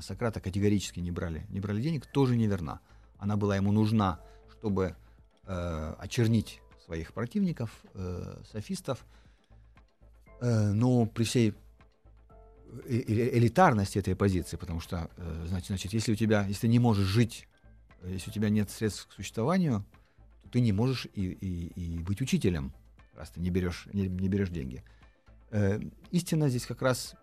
Сократа 0.00 0.40
категорически 0.40 1.00
не 1.00 1.10
брали, 1.10 1.46
не 1.50 1.60
брали 1.60 1.80
денег, 1.80 2.06
тоже 2.06 2.36
неверна. 2.36 2.80
Она 3.18 3.36
была 3.36 3.56
ему 3.56 3.72
нужна, 3.72 4.20
чтобы 4.50 4.96
э, 5.46 5.94
очернить 5.98 6.60
своих 6.84 7.12
противников, 7.12 7.70
э, 7.94 8.42
софистов, 8.50 9.04
э, 10.40 10.72
но 10.72 11.06
при 11.06 11.24
всей 11.24 11.50
э, 11.50 11.54
э, 12.88 13.38
элитарности 13.38 13.98
этой 13.98 14.16
позиции, 14.16 14.56
потому 14.56 14.80
что, 14.80 15.10
э, 15.16 15.44
значит, 15.48 15.68
значит, 15.68 15.92
если 15.92 16.12
у 16.12 16.16
тебя, 16.16 16.44
если 16.46 16.62
ты 16.62 16.68
не 16.68 16.78
можешь 16.78 17.06
жить, 17.06 17.46
если 18.02 18.30
у 18.30 18.32
тебя 18.32 18.50
нет 18.50 18.70
средств 18.70 19.06
к 19.08 19.12
существованию, 19.12 19.84
то 20.42 20.50
ты 20.50 20.60
не 20.60 20.72
можешь 20.72 21.06
и, 21.14 21.22
и, 21.22 21.66
и 21.80 21.98
быть 21.98 22.20
учителем, 22.20 22.72
раз 23.14 23.30
ты 23.30 23.40
не 23.40 23.50
берешь, 23.50 23.86
не, 23.92 24.08
не 24.08 24.28
берешь 24.28 24.50
деньги. 24.50 24.82
Э, 25.50 25.80
истина 26.10 26.48
здесь 26.48 26.66
как 26.66 26.82
раз 26.82 27.14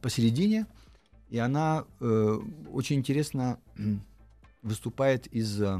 посередине, 0.00 0.66
и 1.30 1.38
она 1.38 1.84
э, 2.00 2.38
очень 2.70 2.96
интересно 2.96 3.58
выступает 4.62 5.26
из 5.28 5.60
э, 5.60 5.78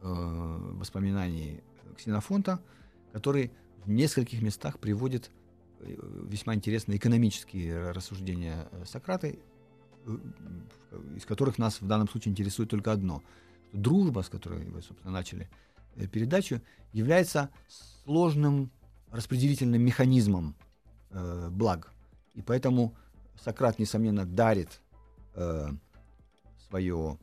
воспоминаний 0.00 1.60
Ксенофонта, 1.96 2.60
который 3.12 3.50
в 3.84 3.90
нескольких 3.90 4.42
местах 4.42 4.78
приводит 4.78 5.30
э, 5.80 5.96
весьма 6.28 6.54
интересные 6.54 6.98
экономические 6.98 7.90
рассуждения 7.90 8.68
э, 8.70 8.84
Сократа, 8.86 9.28
э, 9.28 9.36
из 11.16 11.24
которых 11.24 11.58
нас 11.58 11.80
в 11.80 11.86
данном 11.86 12.08
случае 12.08 12.32
интересует 12.32 12.70
только 12.70 12.92
одно. 12.92 13.22
Дружба, 13.72 14.22
с 14.22 14.28
которой 14.28 14.66
вы, 14.68 14.82
собственно, 14.82 15.12
начали 15.12 15.48
передачу, 16.12 16.60
является 16.92 17.50
сложным 17.68 18.70
распределительным 19.10 19.82
механизмом 19.82 20.56
э, 21.10 21.48
благ. 21.50 21.92
И 22.34 22.42
поэтому 22.42 22.94
Сократ, 23.42 23.78
несомненно, 23.78 24.26
дарит 24.26 24.80
э, 25.34 25.68
свое 26.68 27.18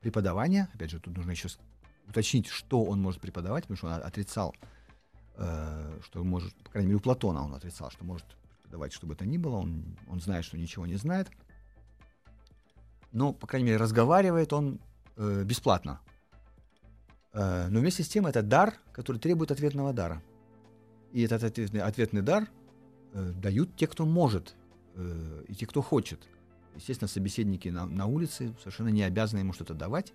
преподавание. 0.00 0.68
Опять 0.74 0.90
же, 0.90 1.00
тут 1.00 1.16
нужно 1.16 1.30
еще 1.30 1.48
уточнить, 2.06 2.46
что 2.48 2.84
он 2.84 3.00
может 3.00 3.20
преподавать, 3.20 3.64
потому 3.64 3.76
что 3.76 3.86
он 3.88 3.92
отрицал, 3.94 4.54
э, 5.36 6.00
что 6.04 6.24
может, 6.24 6.54
по 6.62 6.70
крайней 6.70 6.88
мере, 6.88 6.98
у 6.98 7.00
Платона 7.00 7.44
он 7.44 7.54
отрицал, 7.54 7.90
что 7.90 8.04
может 8.04 8.26
преподавать, 8.62 8.92
что 8.92 9.06
бы 9.06 9.14
это 9.14 9.26
ни 9.26 9.38
было. 9.38 9.56
Он, 9.56 9.96
он 10.08 10.20
знает, 10.20 10.44
что 10.44 10.58
ничего 10.58 10.86
не 10.86 10.96
знает. 10.96 11.28
Но, 13.12 13.32
по 13.32 13.46
крайней 13.46 13.66
мере, 13.66 13.78
разговаривает 13.78 14.52
он 14.52 14.80
э, 15.16 15.44
бесплатно. 15.44 16.00
Э, 17.32 17.68
но 17.68 17.80
вместе 17.80 18.02
с 18.02 18.08
тем 18.08 18.26
это 18.26 18.42
дар, 18.42 18.74
который 18.92 19.18
требует 19.18 19.50
ответного 19.50 19.92
дара. 19.92 20.22
И 21.12 21.22
этот 21.22 21.42
ответный, 21.42 21.80
ответный 21.80 22.22
дар 22.22 22.48
э, 23.12 23.32
дают 23.40 23.76
те, 23.76 23.86
кто 23.86 24.06
может, 24.06 24.54
э, 24.94 25.44
и 25.48 25.54
те, 25.54 25.66
кто 25.66 25.82
хочет. 25.82 26.20
Естественно, 26.76 27.08
собеседники 27.08 27.68
на, 27.68 27.86
на 27.86 28.06
улице 28.06 28.54
совершенно 28.60 28.88
не 28.88 29.02
обязаны 29.02 29.40
ему 29.40 29.52
что-то 29.52 29.74
давать, 29.74 30.12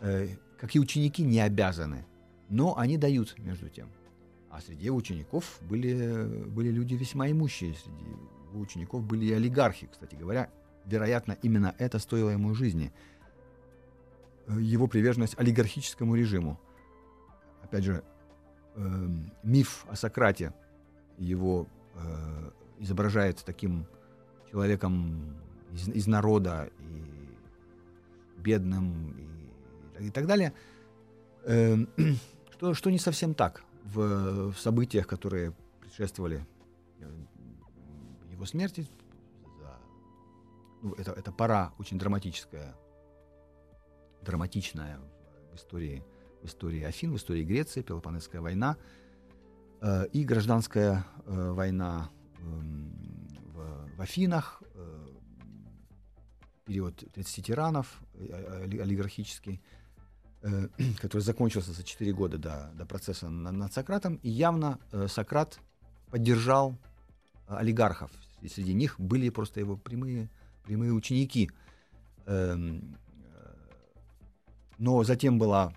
э, 0.00 0.28
как 0.58 0.74
и 0.74 0.80
ученики 0.80 1.22
не 1.22 1.40
обязаны, 1.40 2.04
но 2.48 2.76
они 2.76 2.98
дают 2.98 3.38
между 3.38 3.68
тем. 3.68 3.88
А 4.50 4.60
среди 4.60 4.90
учеников 4.90 5.58
были, 5.62 6.44
были 6.46 6.70
люди 6.70 6.94
весьма 6.94 7.30
имущие, 7.30 7.74
среди 7.74 8.04
учеников 8.54 9.04
были 9.04 9.26
и 9.26 9.32
олигархи, 9.32 9.88
кстати 9.90 10.14
говоря. 10.14 10.50
Вероятно, 10.86 11.36
именно 11.42 11.74
это 11.78 11.98
стоило 11.98 12.30
ему 12.30 12.54
жизни. 12.54 12.92
Его 14.48 14.86
приверженность 14.86 15.38
олигархическому 15.38 16.14
режиму. 16.14 16.60
Опять 17.62 17.84
же, 17.84 18.04
э, 18.76 19.08
миф 19.42 19.84
о 19.88 19.96
Сократе 19.96 20.54
его 21.18 21.66
э, 21.96 22.50
изображает 22.78 23.42
таким 23.44 23.86
человеком 24.50 25.36
из, 25.72 25.88
из 25.88 26.06
народа 26.06 26.70
и 26.78 27.26
бедным 28.38 29.14
и, 29.98 30.06
и 30.06 30.10
так 30.10 30.26
далее, 30.26 30.52
э, 31.44 31.76
что, 32.52 32.74
что 32.74 32.90
не 32.90 32.98
совсем 32.98 33.34
так 33.34 33.64
в, 33.84 34.52
в 34.52 34.58
событиях, 34.58 35.06
которые 35.06 35.52
предшествовали 35.80 36.46
э, 37.00 37.10
его 38.32 38.44
смерти. 38.44 38.86
Ну, 40.82 40.92
это, 40.98 41.12
это 41.12 41.32
пора 41.32 41.72
очень 41.78 41.98
драматическая, 41.98 42.76
драматичная 44.22 45.00
в 45.52 45.56
истории, 45.56 46.04
в 46.42 46.46
истории 46.46 46.82
Афин, 46.82 47.12
в 47.12 47.16
истории 47.16 47.44
Греции, 47.44 47.82
Пелопонесская 47.82 48.40
война 48.40 48.76
и 50.12 50.24
гражданская 50.24 51.04
э, 51.26 51.50
война 51.52 52.10
Эм, 52.46 52.92
в, 53.96 54.02
Афинах, 54.02 54.62
э, 54.74 55.06
период 56.64 56.96
30 57.12 57.46
тиранов 57.46 58.00
э, 58.14 58.64
олигархический, 58.80 59.60
э, 60.42 60.68
который 61.00 61.22
закончился 61.22 61.72
за 61.72 61.82
4 61.82 62.12
года 62.12 62.38
до, 62.38 62.70
до 62.74 62.86
процесса 62.86 63.28
над 63.28 63.72
Сократом, 63.72 64.16
и 64.16 64.28
явно 64.28 64.78
Сократ 65.08 65.58
поддержал 66.10 66.76
олигархов. 67.48 68.10
И 68.42 68.48
среди 68.48 68.74
них 68.74 69.00
были 69.00 69.30
просто 69.30 69.60
его 69.60 69.76
прямые, 69.76 70.28
прямые 70.64 70.92
ученики. 70.92 71.50
Эм, 72.26 72.96
но 74.78 75.02
затем 75.04 75.38
была 75.38 75.72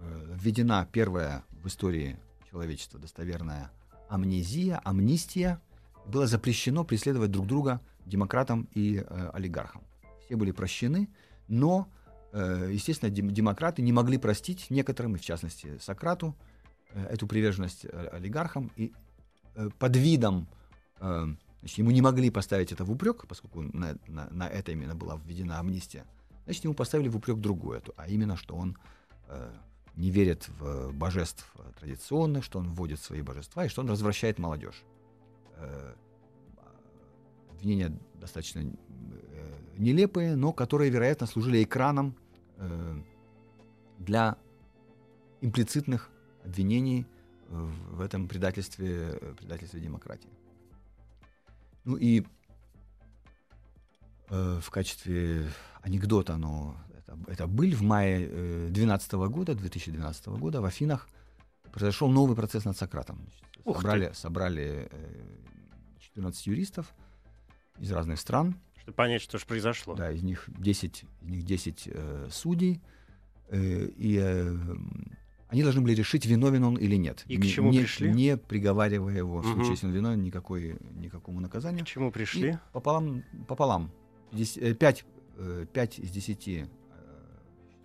введена 0.00 0.88
первая 0.92 1.42
в 1.50 1.66
истории 1.66 2.18
человечества 2.50 2.98
достоверная 2.98 3.70
амнезия, 4.08 4.80
амнистия, 4.84 5.60
было 6.06 6.26
запрещено 6.26 6.84
преследовать 6.84 7.30
друг 7.30 7.46
друга 7.46 7.80
демократам 8.06 8.68
и 8.74 9.04
э, 9.06 9.30
олигархам. 9.34 9.82
Все 10.24 10.36
были 10.36 10.52
прощены, 10.52 11.08
но, 11.46 11.88
э, 12.32 12.70
естественно, 12.72 13.10
дем- 13.10 13.30
демократы 13.30 13.82
не 13.82 13.92
могли 13.92 14.16
простить 14.18 14.70
некоторым, 14.70 15.16
и 15.16 15.18
в 15.18 15.22
частности 15.22 15.78
Сократу, 15.78 16.34
э, 16.92 17.04
эту 17.06 17.26
приверженность 17.26 17.84
э, 17.84 18.08
олигархам, 18.12 18.70
и 18.76 18.92
э, 19.54 19.68
под 19.78 19.96
видом, 19.96 20.48
э, 21.00 21.26
значит, 21.60 21.78
ему 21.78 21.90
не 21.90 22.00
могли 22.00 22.30
поставить 22.30 22.72
это 22.72 22.84
в 22.84 22.90
упрек, 22.90 23.26
поскольку 23.26 23.62
на, 23.62 23.98
на, 24.06 24.28
на 24.30 24.48
это 24.48 24.72
именно 24.72 24.94
была 24.94 25.20
введена 25.22 25.58
амнистия, 25.58 26.06
значит, 26.44 26.64
ему 26.64 26.74
поставили 26.74 27.08
в 27.08 27.16
упрек 27.16 27.38
другое, 27.38 27.82
а 27.96 28.08
именно, 28.08 28.36
что 28.36 28.56
он 28.56 28.78
э, 29.28 29.52
не 29.98 30.10
верит 30.10 30.48
в 30.60 30.92
божеств 30.92 31.52
традиционных, 31.80 32.44
что 32.44 32.60
он 32.60 32.70
вводит 32.72 33.00
свои 33.00 33.20
божества 33.20 33.64
и 33.64 33.68
что 33.68 33.82
он 33.82 33.90
развращает 33.90 34.38
молодежь 34.38 34.84
э, 35.56 35.94
обвинения 37.50 37.92
достаточно 38.14 38.60
э, 38.60 39.58
нелепые, 39.76 40.36
но 40.36 40.52
которые, 40.52 40.90
вероятно, 40.90 41.26
служили 41.26 41.64
экраном 41.64 42.14
э, 42.56 43.02
для 43.98 44.38
имплицитных 45.40 46.10
обвинений 46.44 47.06
в 47.48 48.00
этом 48.02 48.28
предательстве, 48.28 49.18
предательстве 49.38 49.80
демократии. 49.80 50.30
Ну 51.84 51.96
и 51.96 52.24
э, 54.28 54.60
в 54.62 54.70
качестве 54.70 55.50
анекдота, 55.80 56.36
но 56.36 56.76
это, 57.08 57.32
это 57.32 57.46
был 57.46 57.70
в 57.70 57.82
мае 57.82 58.26
2012 58.68 59.12
э, 59.12 59.28
года, 59.28 59.54
2012 59.54 60.26
года 60.28 60.60
в 60.60 60.64
Афинах 60.64 61.08
произошел 61.72 62.08
новый 62.08 62.36
процесс 62.36 62.64
над 62.64 62.76
Сократом. 62.76 63.18
собрали, 63.64 64.10
собрали 64.14 64.88
14 66.00 66.46
э, 66.46 66.50
юристов 66.50 66.92
из 67.78 67.92
разных 67.92 68.18
стран. 68.18 68.56
Чтобы 68.80 68.94
понять, 68.94 69.22
что 69.22 69.38
же 69.38 69.46
произошло. 69.46 69.94
Да, 69.94 70.10
из 70.10 70.22
них 70.22 70.44
10, 70.48 71.04
из 71.22 71.28
них 71.28 71.44
10 71.44 71.82
э, 71.86 72.28
судей. 72.30 72.80
Э, 73.48 73.88
и 73.96 74.18
э, 74.20 74.56
они 75.48 75.62
должны 75.62 75.80
были 75.80 75.94
решить, 75.94 76.26
виновен 76.26 76.64
он 76.64 76.76
или 76.76 76.96
нет. 76.96 77.24
И 77.26 77.36
не, 77.36 77.42
к 77.42 77.46
чему 77.46 77.70
не, 77.70 77.80
пришли? 77.80 78.10
Не 78.10 78.36
приговаривая 78.36 79.16
его, 79.16 79.40
в 79.40 79.46
случае, 79.46 79.72
если 79.72 79.86
он 79.86 79.92
виновен, 79.92 80.22
никакой, 80.22 80.76
никакому 80.96 81.40
наказанию. 81.40 81.84
К 81.84 81.88
чему 81.88 82.10
пришли? 82.10 82.50
И 82.50 82.58
пополам, 82.72 83.24
пополам. 83.46 83.90
10, 84.32 84.78
5, 84.78 85.04
5 85.72 85.98
из 86.00 86.10
10 86.10 86.68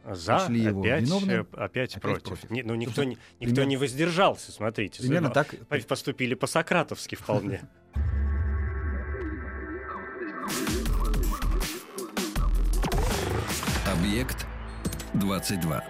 за, 0.05 0.39
Шли 0.39 0.61
его 0.61 0.81
опять, 0.81 1.03
виновным, 1.03 1.47
опять, 1.53 1.95
опять 1.95 2.01
против. 2.01 2.23
против. 2.23 2.49
Не, 2.51 2.63
ну, 2.63 2.75
никто, 2.75 3.03
не, 3.03 3.11
никто 3.39 3.55
примерно- 3.55 3.69
не 3.69 3.77
воздержался, 3.77 4.51
смотрите. 4.51 5.01
Примерно 5.01 5.29
так. 5.29 5.55
Поступили 5.87 6.33
по-сократовски 6.33 7.15
вполне. 7.15 7.61
Объект 13.91 14.45
22. 15.13 15.83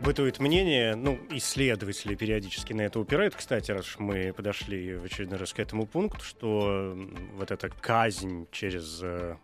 Бытует 0.00 0.38
мнение, 0.38 0.94
ну, 0.94 1.18
исследователи 1.30 2.14
периодически 2.14 2.72
на 2.72 2.82
это 2.82 2.98
упирают, 2.98 3.34
кстати, 3.34 3.70
раз 3.70 3.96
мы 3.98 4.32
подошли 4.32 4.94
в 4.94 5.04
очередной 5.04 5.38
раз 5.38 5.52
к 5.52 5.58
этому 5.58 5.86
пункту, 5.86 6.24
что 6.24 6.96
вот 7.34 7.50
эта 7.50 7.68
казнь 7.68 8.46
через, 8.50 9.00
э, 9.02 9.36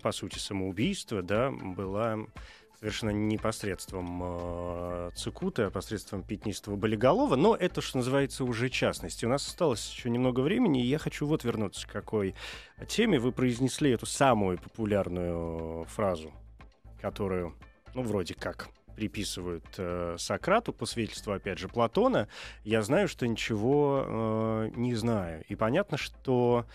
по 0.00 0.12
сути, 0.12 0.38
самоубийство, 0.38 1.22
да, 1.22 1.50
была 1.50 2.18
совершенно 2.82 3.10
не 3.10 3.38
посредством 3.38 4.20
э, 4.24 5.10
цикута, 5.14 5.66
а 5.66 5.70
посредством 5.70 6.24
пятнистого 6.24 6.74
болиголова, 6.74 7.36
но 7.36 7.54
это, 7.54 7.80
что 7.80 7.98
называется, 7.98 8.44
уже 8.44 8.68
частности. 8.70 9.24
У 9.24 9.28
нас 9.28 9.46
осталось 9.46 9.88
еще 9.88 10.10
немного 10.10 10.40
времени, 10.40 10.82
и 10.82 10.88
я 10.88 10.98
хочу 10.98 11.26
вот 11.26 11.44
вернуться 11.44 11.86
к 11.86 11.92
какой 11.92 12.34
теме. 12.88 13.20
Вы 13.20 13.30
произнесли 13.30 13.92
эту 13.92 14.06
самую 14.06 14.58
популярную 14.58 15.84
фразу, 15.84 16.32
которую, 17.00 17.54
ну, 17.94 18.02
вроде 18.02 18.34
как 18.34 18.68
приписывают 18.96 19.64
э, 19.78 20.16
Сократу, 20.18 20.72
по 20.72 20.84
свидетельству, 20.84 21.32
опять 21.32 21.58
же, 21.58 21.68
Платона, 21.68 22.28
я 22.64 22.82
знаю, 22.82 23.06
что 23.06 23.26
ничего 23.28 24.04
э, 24.04 24.70
не 24.74 24.94
знаю. 24.96 25.44
И 25.48 25.54
понятно, 25.54 25.96
что 25.96 26.66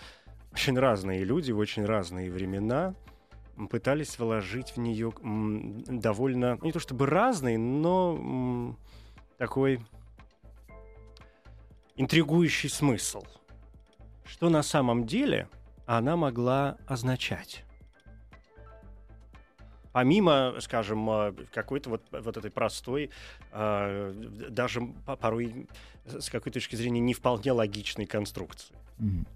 очень 0.52 0.78
разные 0.78 1.24
люди 1.24 1.52
в 1.52 1.60
очень 1.60 1.86
разные 1.86 2.32
времена 2.32 2.96
пытались 3.70 4.20
вложить 4.20 4.72
в 4.72 4.78
нее 4.78 5.14
довольно, 5.22 6.60
не 6.62 6.72
то 6.72 6.80
чтобы 6.80 7.06
разный, 7.08 7.58
но 7.58 8.76
такой 9.38 9.80
интригующий 11.96 12.70
смысл. 12.70 13.24
Что 14.26 14.50
на 14.50 14.62
самом 14.62 15.06
деле 15.06 15.50
она 15.86 16.16
могла 16.16 16.78
означать? 16.86 17.64
помимо, 19.98 20.54
скажем, 20.60 21.10
э, 21.10 21.34
какой-то 21.52 21.90
вот, 21.90 22.04
вот 22.12 22.38
этой 22.38 22.52
простой, 22.52 23.10
э, 23.52 24.14
даже 24.52 24.82
порой 25.20 25.68
с 26.06 26.30
какой 26.30 26.52
точки 26.52 26.76
зрения 26.76 27.00
не 27.00 27.16
вполне 27.16 27.52
логичной 27.52 28.06
конструкции. 28.06 28.76
Mm-hmm. 29.00 29.28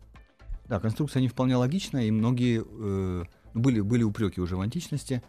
Да, 0.72 0.80
конструкция 0.80 1.20
не 1.20 1.28
вполне 1.28 1.58
логичная, 1.58 2.06
и 2.06 2.12
многие 2.12 2.64
э, 2.66 3.26
были, 3.54 3.82
были 3.82 4.04
упреки 4.04 4.40
уже 4.40 4.56
в 4.56 4.62
античности, 4.62 5.22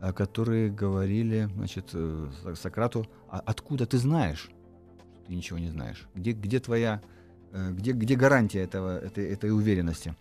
э, 0.00 0.14
которые 0.14 0.70
говорили, 0.70 1.50
значит, 1.56 1.90
э, 1.92 2.30
Сократу, 2.54 3.06
а 3.28 3.38
откуда 3.38 3.84
ты 3.84 3.98
знаешь, 3.98 4.48
что 4.48 5.26
ты 5.26 5.34
ничего 5.34 5.58
не 5.58 5.68
знаешь? 5.68 6.08
Где, 6.14 6.32
где 6.32 6.58
твоя, 6.58 7.02
э, 7.52 7.70
где, 7.72 7.92
где 7.92 8.16
гарантия 8.16 8.60
этого, 8.60 8.98
этой, 8.98 9.28
этой 9.28 9.50
уверенности? 9.50 10.16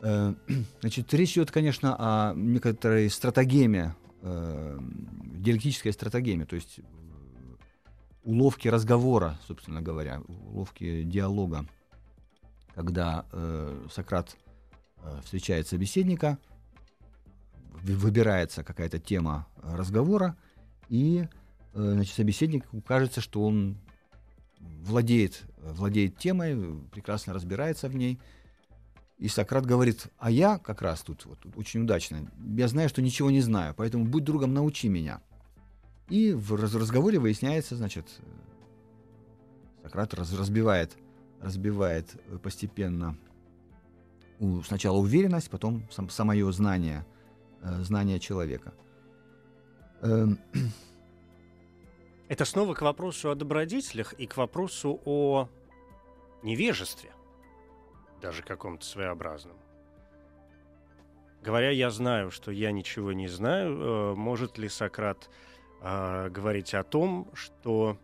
Э, 0.00 0.32
значит, 0.80 1.12
речь 1.12 1.32
идет, 1.32 1.50
конечно, 1.50 1.96
о 1.98 2.32
некоторой 2.34 3.10
стратегеме, 3.10 3.94
э, 4.22 4.78
диалектической 5.34 5.92
стратегеме, 5.92 6.46
то 6.46 6.56
есть 6.56 6.80
уловки 8.24 8.68
разговора, 8.68 9.38
собственно 9.46 9.82
говоря, 9.82 10.22
уловки 10.26 11.02
диалога 11.02 11.66
когда 12.76 13.24
э, 13.32 13.86
Сократ 13.90 14.36
э, 14.98 15.20
встречает 15.24 15.66
собеседника, 15.66 16.38
выбирается 17.82 18.62
какая-то 18.62 18.98
тема 18.98 19.48
разговора, 19.62 20.36
и 20.90 21.26
э, 21.72 21.90
значит, 21.94 22.14
собеседнику 22.14 22.82
кажется, 22.82 23.22
что 23.22 23.42
он 23.42 23.78
владеет, 24.60 25.44
владеет 25.56 26.18
темой, 26.18 26.78
прекрасно 26.92 27.32
разбирается 27.32 27.88
в 27.88 27.96
ней. 27.96 28.20
И 29.16 29.28
Сократ 29.28 29.64
говорит, 29.64 30.08
а 30.18 30.30
я 30.30 30.58
как 30.58 30.82
раз 30.82 31.00
тут, 31.00 31.24
вот, 31.24 31.40
тут 31.40 31.56
очень 31.56 31.80
удачно, 31.80 32.30
я 32.56 32.68
знаю, 32.68 32.90
что 32.90 33.00
ничего 33.00 33.30
не 33.30 33.40
знаю, 33.40 33.72
поэтому 33.74 34.04
будь 34.04 34.24
другом, 34.24 34.52
научи 34.52 34.90
меня. 34.90 35.22
И 36.10 36.34
в 36.34 36.54
разговоре 36.54 37.18
выясняется, 37.18 37.74
значит, 37.74 38.06
Сократ 39.82 40.12
раз, 40.12 40.34
разбивает 40.34 40.98
разбивает 41.40 42.14
э, 42.14 42.38
постепенно 42.38 43.16
сначала 44.64 44.98
уверенность, 44.98 45.50
потом 45.50 45.82
сам, 45.90 46.08
самое 46.08 46.52
знание, 46.52 47.06
э, 47.62 47.82
знание 47.82 48.20
человека. 48.20 48.74
Эм. 50.02 50.38
Это 52.28 52.44
снова 52.44 52.74
к 52.74 52.82
вопросу 52.82 53.30
о 53.30 53.34
добродетелях 53.34 54.12
и 54.14 54.26
к 54.26 54.36
вопросу 54.36 55.00
о 55.04 55.48
невежестве, 56.42 57.12
даже 58.20 58.42
каком-то 58.42 58.84
своеобразном. 58.84 59.56
Говоря, 61.40 61.70
я 61.70 61.90
знаю, 61.90 62.32
что 62.32 62.50
я 62.50 62.72
ничего 62.72 63.12
не 63.12 63.28
знаю, 63.28 63.78
э, 63.78 64.14
может 64.14 64.58
ли 64.58 64.68
Сократ 64.68 65.30
говорить 65.82 66.74
о 66.74 66.82
том, 66.82 67.30
что 67.34 67.96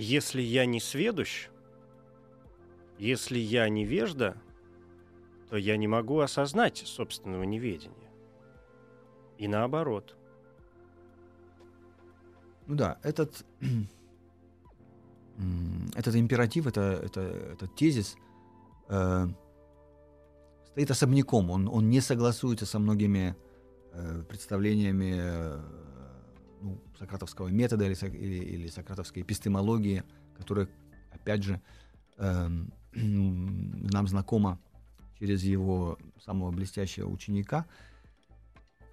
если 0.00 0.40
я 0.40 0.64
не 0.64 0.80
сведущ, 0.80 1.50
если 2.98 3.38
я 3.38 3.68
невежда, 3.68 4.36
то 5.50 5.56
я 5.56 5.76
не 5.76 5.88
могу 5.88 6.20
осознать 6.20 6.78
собственного 6.78 7.42
неведения. 7.42 8.10
И 9.36 9.46
наоборот. 9.46 10.16
Ну 12.66 12.76
да, 12.76 12.98
этот, 13.02 13.44
этот 15.94 16.14
императив, 16.14 16.66
это, 16.66 17.00
это, 17.04 17.20
этот 17.20 17.76
тезис 17.76 18.16
э, 18.88 19.26
стоит 20.68 20.90
особняком. 20.90 21.50
Он, 21.50 21.68
он 21.68 21.90
не 21.90 22.00
согласуется 22.00 22.64
со 22.64 22.78
многими 22.78 23.36
э, 23.92 24.22
представлениями 24.28 25.16
э, 25.18 25.60
ну, 26.60 26.80
сократовского 26.98 27.48
метода 27.48 27.84
или, 27.84 27.94
или, 28.16 28.44
или 28.44 28.68
сократовской 28.68 29.22
эпистемологии, 29.22 30.02
которая, 30.36 30.68
опять 31.12 31.42
же, 31.42 31.60
э, 32.16 32.48
нам 32.92 34.08
знакома 34.08 34.58
через 35.18 35.42
его 35.42 35.98
самого 36.24 36.50
блестящего 36.50 37.08
ученика, 37.08 37.66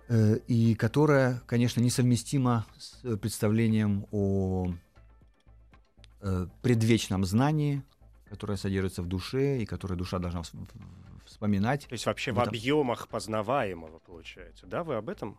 э, 0.09 0.37
и 0.47 0.75
которая, 0.75 1.41
конечно, 1.45 1.81
несовместима 1.81 2.65
с 2.77 3.17
представлением 3.17 4.05
о 4.11 4.73
э, 6.21 6.47
предвечном 6.61 7.25
знании, 7.25 7.81
которое 8.29 8.57
содержится 8.57 9.01
в 9.01 9.07
душе 9.07 9.61
и 9.61 9.65
которое 9.65 9.95
душа 9.95 10.19
должна 10.19 10.41
вспоминать. 11.25 11.87
То 11.87 11.93
есть 11.93 12.05
вообще 12.05 12.31
в, 12.31 12.35
в 12.35 12.39
объемах 12.39 13.07
познаваемого, 13.07 13.99
получается, 13.99 14.65
да? 14.65 14.83
Вы 14.83 14.95
об 14.95 15.09
этом 15.09 15.37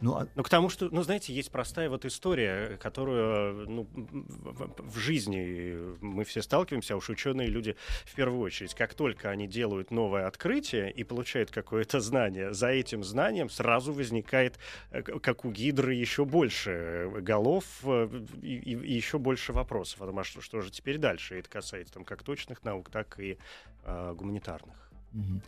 ну, 0.00 0.14
а... 0.14 0.28
ну, 0.34 0.42
к 0.42 0.48
тому, 0.48 0.68
что, 0.68 0.88
ну, 0.90 1.02
знаете, 1.02 1.32
есть 1.32 1.50
простая 1.50 1.90
вот 1.90 2.04
история, 2.04 2.76
которую, 2.76 3.68
ну, 3.68 3.86
в, 3.92 4.98
жизни 4.98 5.96
мы 6.00 6.24
все 6.24 6.42
сталкиваемся, 6.42 6.94
а 6.94 6.96
уж 6.96 7.08
ученые 7.08 7.48
люди 7.48 7.76
в 8.04 8.14
первую 8.14 8.40
очередь. 8.40 8.74
Как 8.74 8.94
только 8.94 9.30
они 9.30 9.48
делают 9.48 9.90
новое 9.90 10.26
открытие 10.26 10.92
и 10.92 11.02
получают 11.02 11.50
какое-то 11.50 12.00
знание, 12.00 12.54
за 12.54 12.68
этим 12.68 13.02
знанием 13.02 13.50
сразу 13.50 13.92
возникает, 13.92 14.58
э, 14.90 15.02
как 15.02 15.44
у 15.44 15.50
гидры, 15.50 15.94
еще 15.94 16.24
больше 16.24 17.10
голов 17.20 17.64
э, 17.82 18.08
и, 18.40 18.54
и, 18.56 18.74
и 18.74 18.94
еще 18.94 19.18
больше 19.18 19.52
вопросов. 19.52 19.98
Потому 19.98 20.22
что 20.22 20.40
что 20.40 20.60
же 20.60 20.70
теперь 20.70 20.98
дальше? 20.98 21.36
И 21.36 21.40
это 21.40 21.50
касается 21.50 21.94
там 21.94 22.04
как 22.04 22.22
точных 22.22 22.62
наук, 22.62 22.90
так 22.90 23.18
и 23.18 23.36
э, 23.84 24.14
гуманитарных. 24.14 24.90
Mm-hmm. 25.12 25.42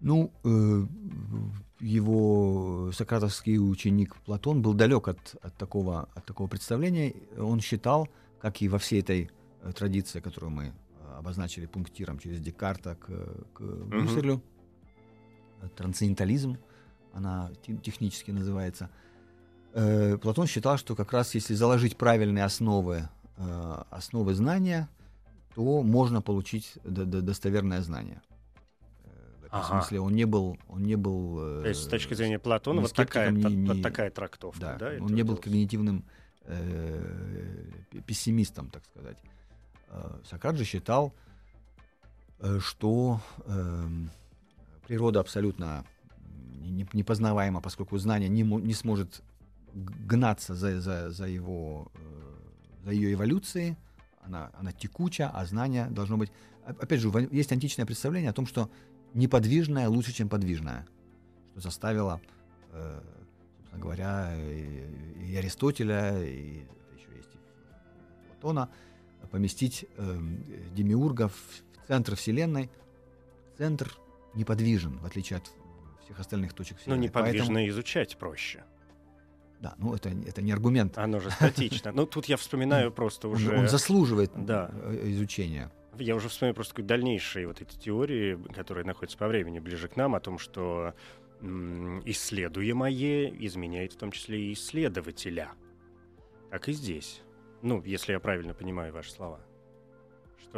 Ну, 0.00 0.32
э, 0.42 0.82
его 1.82 2.92
сократовский 2.92 3.58
ученик 3.58 4.16
Платон 4.24 4.62
был 4.62 4.72
далек 4.72 5.08
от, 5.08 5.36
от, 5.42 5.54
такого, 5.56 6.08
от 6.14 6.24
такого 6.24 6.46
представления. 6.46 7.14
Он 7.36 7.60
считал, 7.60 8.08
как 8.40 8.62
и 8.62 8.68
во 8.68 8.78
всей 8.78 9.00
этой 9.00 9.30
э, 9.62 9.72
традиции, 9.72 10.20
которую 10.20 10.50
мы 10.50 10.64
э, 10.66 11.18
обозначили 11.18 11.66
пунктиром 11.66 12.18
через 12.20 12.40
Декарта 12.40 12.94
к, 12.94 13.06
к 13.52 13.60
Гуссерлю, 13.60 14.40
mm-hmm. 15.60 15.68
трансцендентализм, 15.76 16.56
она 17.12 17.50
технически 17.82 18.30
называется. 18.30 18.88
Э, 19.74 20.16
Платон 20.18 20.46
считал, 20.46 20.78
что 20.78 20.94
как 20.94 21.12
раз 21.12 21.34
если 21.34 21.54
заложить 21.54 21.96
правильные 21.96 22.44
основы, 22.44 23.08
э, 23.38 23.82
основы 23.90 24.34
знания, 24.34 24.88
то 25.56 25.82
можно 25.82 26.22
получить 26.22 26.78
достоверное 26.84 27.82
знание 27.82 28.22
ага. 29.52 29.62
в 29.62 29.66
смысле 29.68 30.00
он 30.00 30.14
не 30.14 30.24
был, 30.24 30.58
он 30.68 30.82
не 30.82 30.96
был. 30.96 31.62
То 31.62 31.68
есть 31.68 31.82
с 31.82 31.86
точки 31.86 32.14
зрения 32.14 32.38
Платона 32.38 32.80
вот 32.80 32.92
такая, 32.92 33.30
не, 33.30 33.44
не, 33.44 33.68
вот 33.68 33.82
такая 33.82 34.10
трактовка, 34.10 34.60
да? 34.60 34.76
да 34.76 34.92
он 35.00 35.14
не 35.14 35.22
был 35.22 35.36
когнитивным 35.36 36.04
э, 36.44 37.70
пессимистом, 38.06 38.68
так 38.70 38.84
сказать. 38.86 39.18
Э, 39.88 40.18
Сократ 40.24 40.56
же 40.56 40.64
считал, 40.64 41.14
э, 42.40 42.58
что 42.60 43.20
э, 43.44 43.88
природа 44.86 45.20
абсолютно 45.20 45.84
непознаваема, 46.92 47.60
поскольку 47.60 47.98
знание 47.98 48.28
не, 48.28 48.42
не 48.42 48.74
сможет 48.74 49.22
гнаться 49.74 50.54
за, 50.54 50.80
за, 50.80 51.10
за 51.10 51.26
его 51.26 51.90
э, 51.94 52.22
за 52.84 52.92
ее 52.92 53.12
эволюцией, 53.12 53.76
она, 54.22 54.50
она 54.58 54.72
текуча, 54.72 55.30
а 55.32 55.44
знание 55.46 55.86
должно 55.86 56.16
быть... 56.16 56.30
Опять 56.64 57.00
же, 57.00 57.10
есть 57.32 57.50
античное 57.52 57.86
представление 57.86 58.30
о 58.30 58.32
том, 58.32 58.46
что 58.46 58.70
неподвижное 59.14 59.88
лучше, 59.88 60.12
чем 60.12 60.28
подвижное, 60.28 60.86
что 61.52 61.60
заставило, 61.60 62.20
э, 62.72 63.00
собственно 63.58 63.80
говоря, 63.82 64.32
и, 64.36 65.26
и 65.30 65.36
Аристотеля, 65.36 66.22
и 66.22 66.62
еще 66.96 67.08
есть 67.16 67.30
и 67.34 68.28
Платона, 68.40 68.68
поместить 69.30 69.86
э, 69.96 70.18
демиурга 70.74 71.28
в 71.28 71.86
центр 71.86 72.16
Вселенной. 72.16 72.70
Центр 73.58 73.92
неподвижен, 74.34 74.98
в 74.98 75.06
отличие 75.06 75.36
от 75.38 75.50
всех 76.04 76.18
остальных 76.20 76.52
точек 76.54 76.76
Ну, 76.78 76.80
Вселенной. 76.82 77.04
неподвижно 77.04 77.46
Поэтому- 77.54 77.68
изучать 77.68 78.16
проще. 78.16 78.64
да, 79.60 79.74
ну 79.78 79.94
это, 79.94 80.08
это 80.08 80.42
не 80.42 80.52
аргумент. 80.52 80.98
Оно 80.98 81.20
же 81.20 81.30
статично. 81.30 81.92
Ну, 81.92 82.06
тут 82.06 82.26
я 82.26 82.36
вспоминаю 82.36 82.90
просто 82.92 83.28
уже... 83.28 83.56
он 83.56 83.68
заслуживает 83.68 84.32
э, 84.34 85.00
изучения. 85.12 85.70
Я 85.98 86.16
уже 86.16 86.28
вспоминаю 86.28 86.54
просто 86.54 86.82
дальнейшие 86.82 87.46
вот 87.46 87.60
эти 87.60 87.76
теории, 87.76 88.38
которые 88.54 88.84
находятся 88.84 89.18
по 89.18 89.28
времени 89.28 89.58
ближе 89.58 89.88
к 89.88 89.96
нам, 89.96 90.14
о 90.14 90.20
том, 90.20 90.38
что 90.38 90.94
исследуемое 91.40 93.30
изменяет 93.40 93.92
в 93.92 93.96
том 93.96 94.10
числе 94.10 94.40
и 94.40 94.52
исследователя. 94.52 95.52
Так 96.50 96.68
и 96.68 96.72
здесь. 96.72 97.22
Ну, 97.62 97.82
если 97.84 98.12
я 98.12 98.20
правильно 98.20 98.54
понимаю 98.54 98.92
ваши 98.92 99.10
слова. 99.10 99.40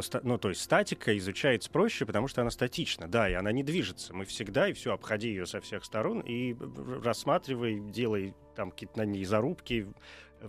Что 0.00 0.20
ну, 0.24 0.38
то 0.38 0.48
есть 0.48 0.60
статика 0.60 1.16
изучается 1.16 1.70
проще, 1.70 2.04
потому 2.04 2.26
что 2.26 2.40
она 2.40 2.50
статична, 2.50 3.06
да, 3.06 3.28
и 3.28 3.34
она 3.34 3.52
не 3.52 3.62
движется. 3.62 4.12
Мы 4.12 4.24
всегда 4.24 4.68
и 4.68 4.72
все, 4.72 4.92
обходи 4.92 5.28
ее 5.28 5.46
со 5.46 5.60
всех 5.60 5.84
сторон 5.84 6.20
и 6.20 6.56
рассматривай, 7.02 7.78
делай 7.78 8.34
там 8.56 8.72
какие-то 8.72 8.98
на 8.98 9.04
ней 9.04 9.24
зарубки, 9.24 9.86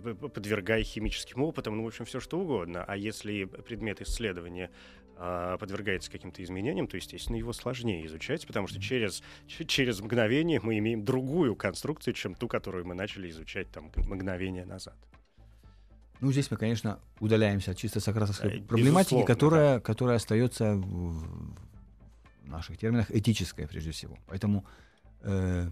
подвергай 0.00 0.82
химическим 0.82 1.42
опытам, 1.42 1.76
ну, 1.76 1.84
в 1.84 1.86
общем, 1.86 2.04
все 2.04 2.20
что 2.20 2.38
угодно. 2.38 2.84
А 2.86 2.96
если 2.96 3.44
предмет 3.44 4.00
исследования 4.00 4.70
а, 5.16 5.56
подвергается 5.58 6.10
каким-то 6.10 6.42
изменениям, 6.42 6.86
то, 6.86 6.96
естественно, 6.96 7.36
его 7.36 7.52
сложнее 7.52 8.04
изучать, 8.06 8.46
потому 8.46 8.66
что 8.66 8.80
через, 8.80 9.22
через 9.46 10.00
мгновение 10.00 10.60
мы 10.62 10.78
имеем 10.78 11.04
другую 11.04 11.56
конструкцию, 11.56 12.14
чем 12.14 12.34
ту, 12.34 12.48
которую 12.48 12.86
мы 12.86 12.94
начали 12.94 13.30
изучать 13.30 13.70
там 13.70 13.90
мгновение 13.96 14.66
назад. 14.66 14.96
Ну, 16.20 16.32
здесь 16.32 16.50
мы, 16.50 16.56
конечно, 16.56 16.98
удаляемся 17.20 17.72
от 17.72 17.78
чисто 17.78 18.00
сократовской 18.00 18.60
Да, 18.60 18.66
проблематики, 18.66 19.14
безусловно, 19.14 19.26
которая, 19.26 19.80
которая 19.80 20.16
остается 20.16 20.74
в, 20.74 21.54
в 22.42 22.48
наших 22.48 22.78
терминах 22.78 23.10
этическая, 23.10 23.66
прежде 23.66 23.90
всего. 23.90 24.18
Поэтому 24.26 24.64
э, 25.22 25.70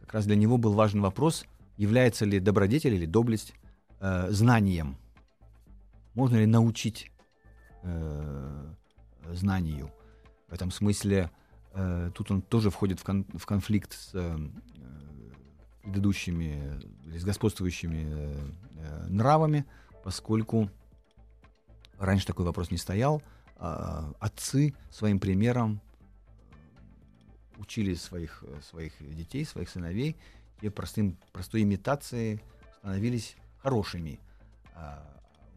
как 0.00 0.14
раз 0.14 0.26
для 0.26 0.36
него 0.36 0.56
был 0.56 0.72
важен 0.72 1.02
вопрос, 1.02 1.44
является 1.76 2.24
ли 2.24 2.40
добродетель 2.40 2.94
или 2.94 3.06
доблесть 3.06 3.54
э, 4.02 4.30
знанием. 4.30 4.96
Можно 6.14 6.36
ли 6.36 6.46
научить 6.46 7.10
э, 7.82 8.74
знанию? 9.32 9.90
В 10.48 10.52
этом 10.52 10.70
смысле 10.70 11.30
э, 11.72 12.10
тут 12.14 12.30
он 12.30 12.42
тоже 12.42 12.70
входит 12.70 13.00
в, 13.00 13.04
кон- 13.04 13.26
в 13.32 13.46
конфликт 13.46 13.92
с 13.94 14.10
э, 14.12 14.36
предыдущими, 15.82 16.80
с 17.16 17.24
господствующими 17.24 18.06
э, 18.06 18.50
э, 18.76 19.06
нравами, 19.08 19.64
поскольку 20.04 20.68
раньше 21.98 22.26
такой 22.26 22.44
вопрос 22.44 22.70
не 22.70 22.78
стоял. 22.78 23.22
А, 23.56 24.12
отцы 24.18 24.74
своим 24.90 25.20
примером 25.20 25.80
э, 25.80 27.58
учили 27.58 27.94
своих, 27.94 28.42
э, 28.46 28.60
своих 28.60 28.92
детей, 28.98 29.44
своих 29.44 29.68
сыновей, 29.68 30.16
и 30.60 30.68
простым, 30.68 31.16
простой 31.32 31.62
имитацией 31.62 32.40
становились 32.78 33.36
хорошими. 33.62 34.20
А 34.74 35.02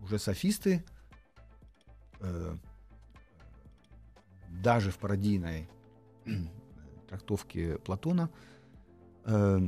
уже 0.02 0.20
софисты 0.20 0.84
э, 2.20 2.58
даже 4.50 4.92
в 4.92 4.98
пародийной 4.98 5.68
трактовке 7.10 7.78
Платона 7.80 8.30
э, 9.26 9.60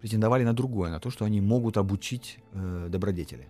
претендовали 0.00 0.44
на 0.44 0.54
другое, 0.54 0.90
на 0.90 1.00
то, 1.00 1.10
что 1.10 1.24
они 1.24 1.40
могут 1.40 1.76
обучить 1.76 2.38
э, 2.52 2.88
добродетели. 2.90 3.48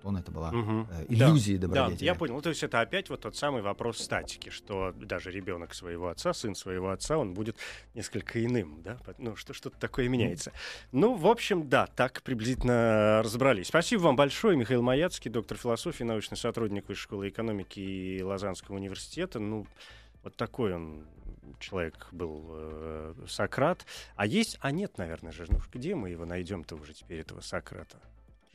Платона 0.00 0.18
это 0.18 0.30
была 0.30 0.50
Мгм. 0.52 0.88
э, 0.90 1.06
Да, 1.08 1.28
иллюзия 1.28 1.58
Да, 1.58 1.66
добродетели. 1.68 2.04
я 2.06 2.14
понял. 2.14 2.34
Ну, 2.34 2.42
то 2.42 2.48
есть 2.48 2.62
это 2.62 2.80
опять 2.80 3.10
вот 3.10 3.20
тот 3.20 3.36
самый 3.36 3.62
вопрос 3.62 3.98
статики, 3.98 4.48
что 4.48 4.92
даже 4.96 5.30
ребенок 5.30 5.74
своего 5.74 6.08
отца, 6.08 6.32
сын 6.32 6.54
своего 6.54 6.90
отца, 6.90 7.18
он 7.18 7.34
будет 7.34 7.56
несколько 7.94 8.44
иным, 8.44 8.82
да? 8.82 8.98
Ну, 9.18 9.36
что, 9.36 9.52
что-то 9.52 9.78
такое 9.78 10.08
меняется. 10.08 10.52
Ну, 10.92 11.14
в 11.14 11.26
общем, 11.26 11.68
да, 11.68 11.86
так 11.86 12.22
приблизительно 12.22 13.20
разобрались. 13.22 13.68
Спасибо 13.68 14.02
вам 14.02 14.16
большое, 14.16 14.56
Михаил 14.56 14.82
Маяцкий, 14.82 15.30
доктор 15.30 15.58
философии, 15.58 16.04
научный 16.04 16.36
сотрудник 16.36 16.88
Высшей 16.88 17.02
школы 17.02 17.28
экономики 17.28 17.80
и 17.80 18.22
Лозаннского 18.22 18.76
университета. 18.76 19.38
Ну, 19.38 19.66
вот 20.22 20.36
такой 20.36 20.74
он 20.74 21.06
человек 21.58 22.08
был 22.12 22.46
э, 22.52 23.14
Сократ. 23.28 23.84
А 24.16 24.26
есть, 24.26 24.56
а 24.60 24.70
нет, 24.70 24.98
наверное 24.98 25.32
же, 25.32 25.46
ну 25.48 25.58
где 25.72 25.94
мы 25.94 26.10
его 26.10 26.24
найдем-то 26.24 26.76
уже 26.76 26.94
теперь, 26.94 27.20
этого 27.20 27.40
Сократа? 27.40 27.98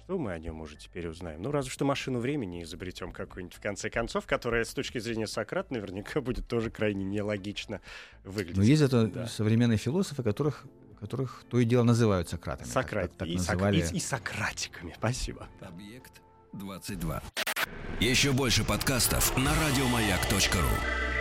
Что 0.06 0.20
мы 0.20 0.34
о 0.34 0.38
нем 0.40 0.62
уже 0.62 0.76
теперь 0.76 1.08
узнаем? 1.08 1.42
Ну, 1.42 1.50
разве 1.50 1.72
что 1.72 1.84
машину 1.84 2.20
времени 2.20 2.62
изобретем 2.62 3.12
какую-нибудь 3.12 3.58
в 3.58 3.60
конце 3.60 3.90
концов, 3.90 4.28
которая 4.28 4.64
с 4.64 4.72
точки 4.72 5.00
зрения 5.00 5.26
Сократа 5.26 5.74
наверняка 5.74 6.22
будет 6.22 6.48
тоже 6.48 6.70
крайне 6.70 7.04
нелогично 7.04 7.82
выглядеть. 8.24 8.58
Но 8.58 8.64
есть 8.64 8.84
это 8.84 9.08
Да. 9.08 9.28
современные 9.28 9.80
философы, 9.80 10.22
которых, 10.22 10.66
которых 11.00 11.44
то 11.50 11.58
и 11.60 11.66
дело 11.66 11.82
называют 11.82 12.30
Сократами. 12.30 12.68
Сократ. 12.68 13.10
так- 13.12 13.18
так 13.18 13.28
и, 13.30 13.36
называли. 13.38 13.84
и- 13.92 13.96
и 13.96 14.00
Сократиками. 14.00 14.94
Спасибо. 14.96 15.48
Объект 15.62 16.22
22. 16.54 17.24
Еще 18.00 18.32
больше 18.32 18.64
подкастов 18.64 19.36
на 19.36 19.52
радиомаяк.ру. 19.56 21.15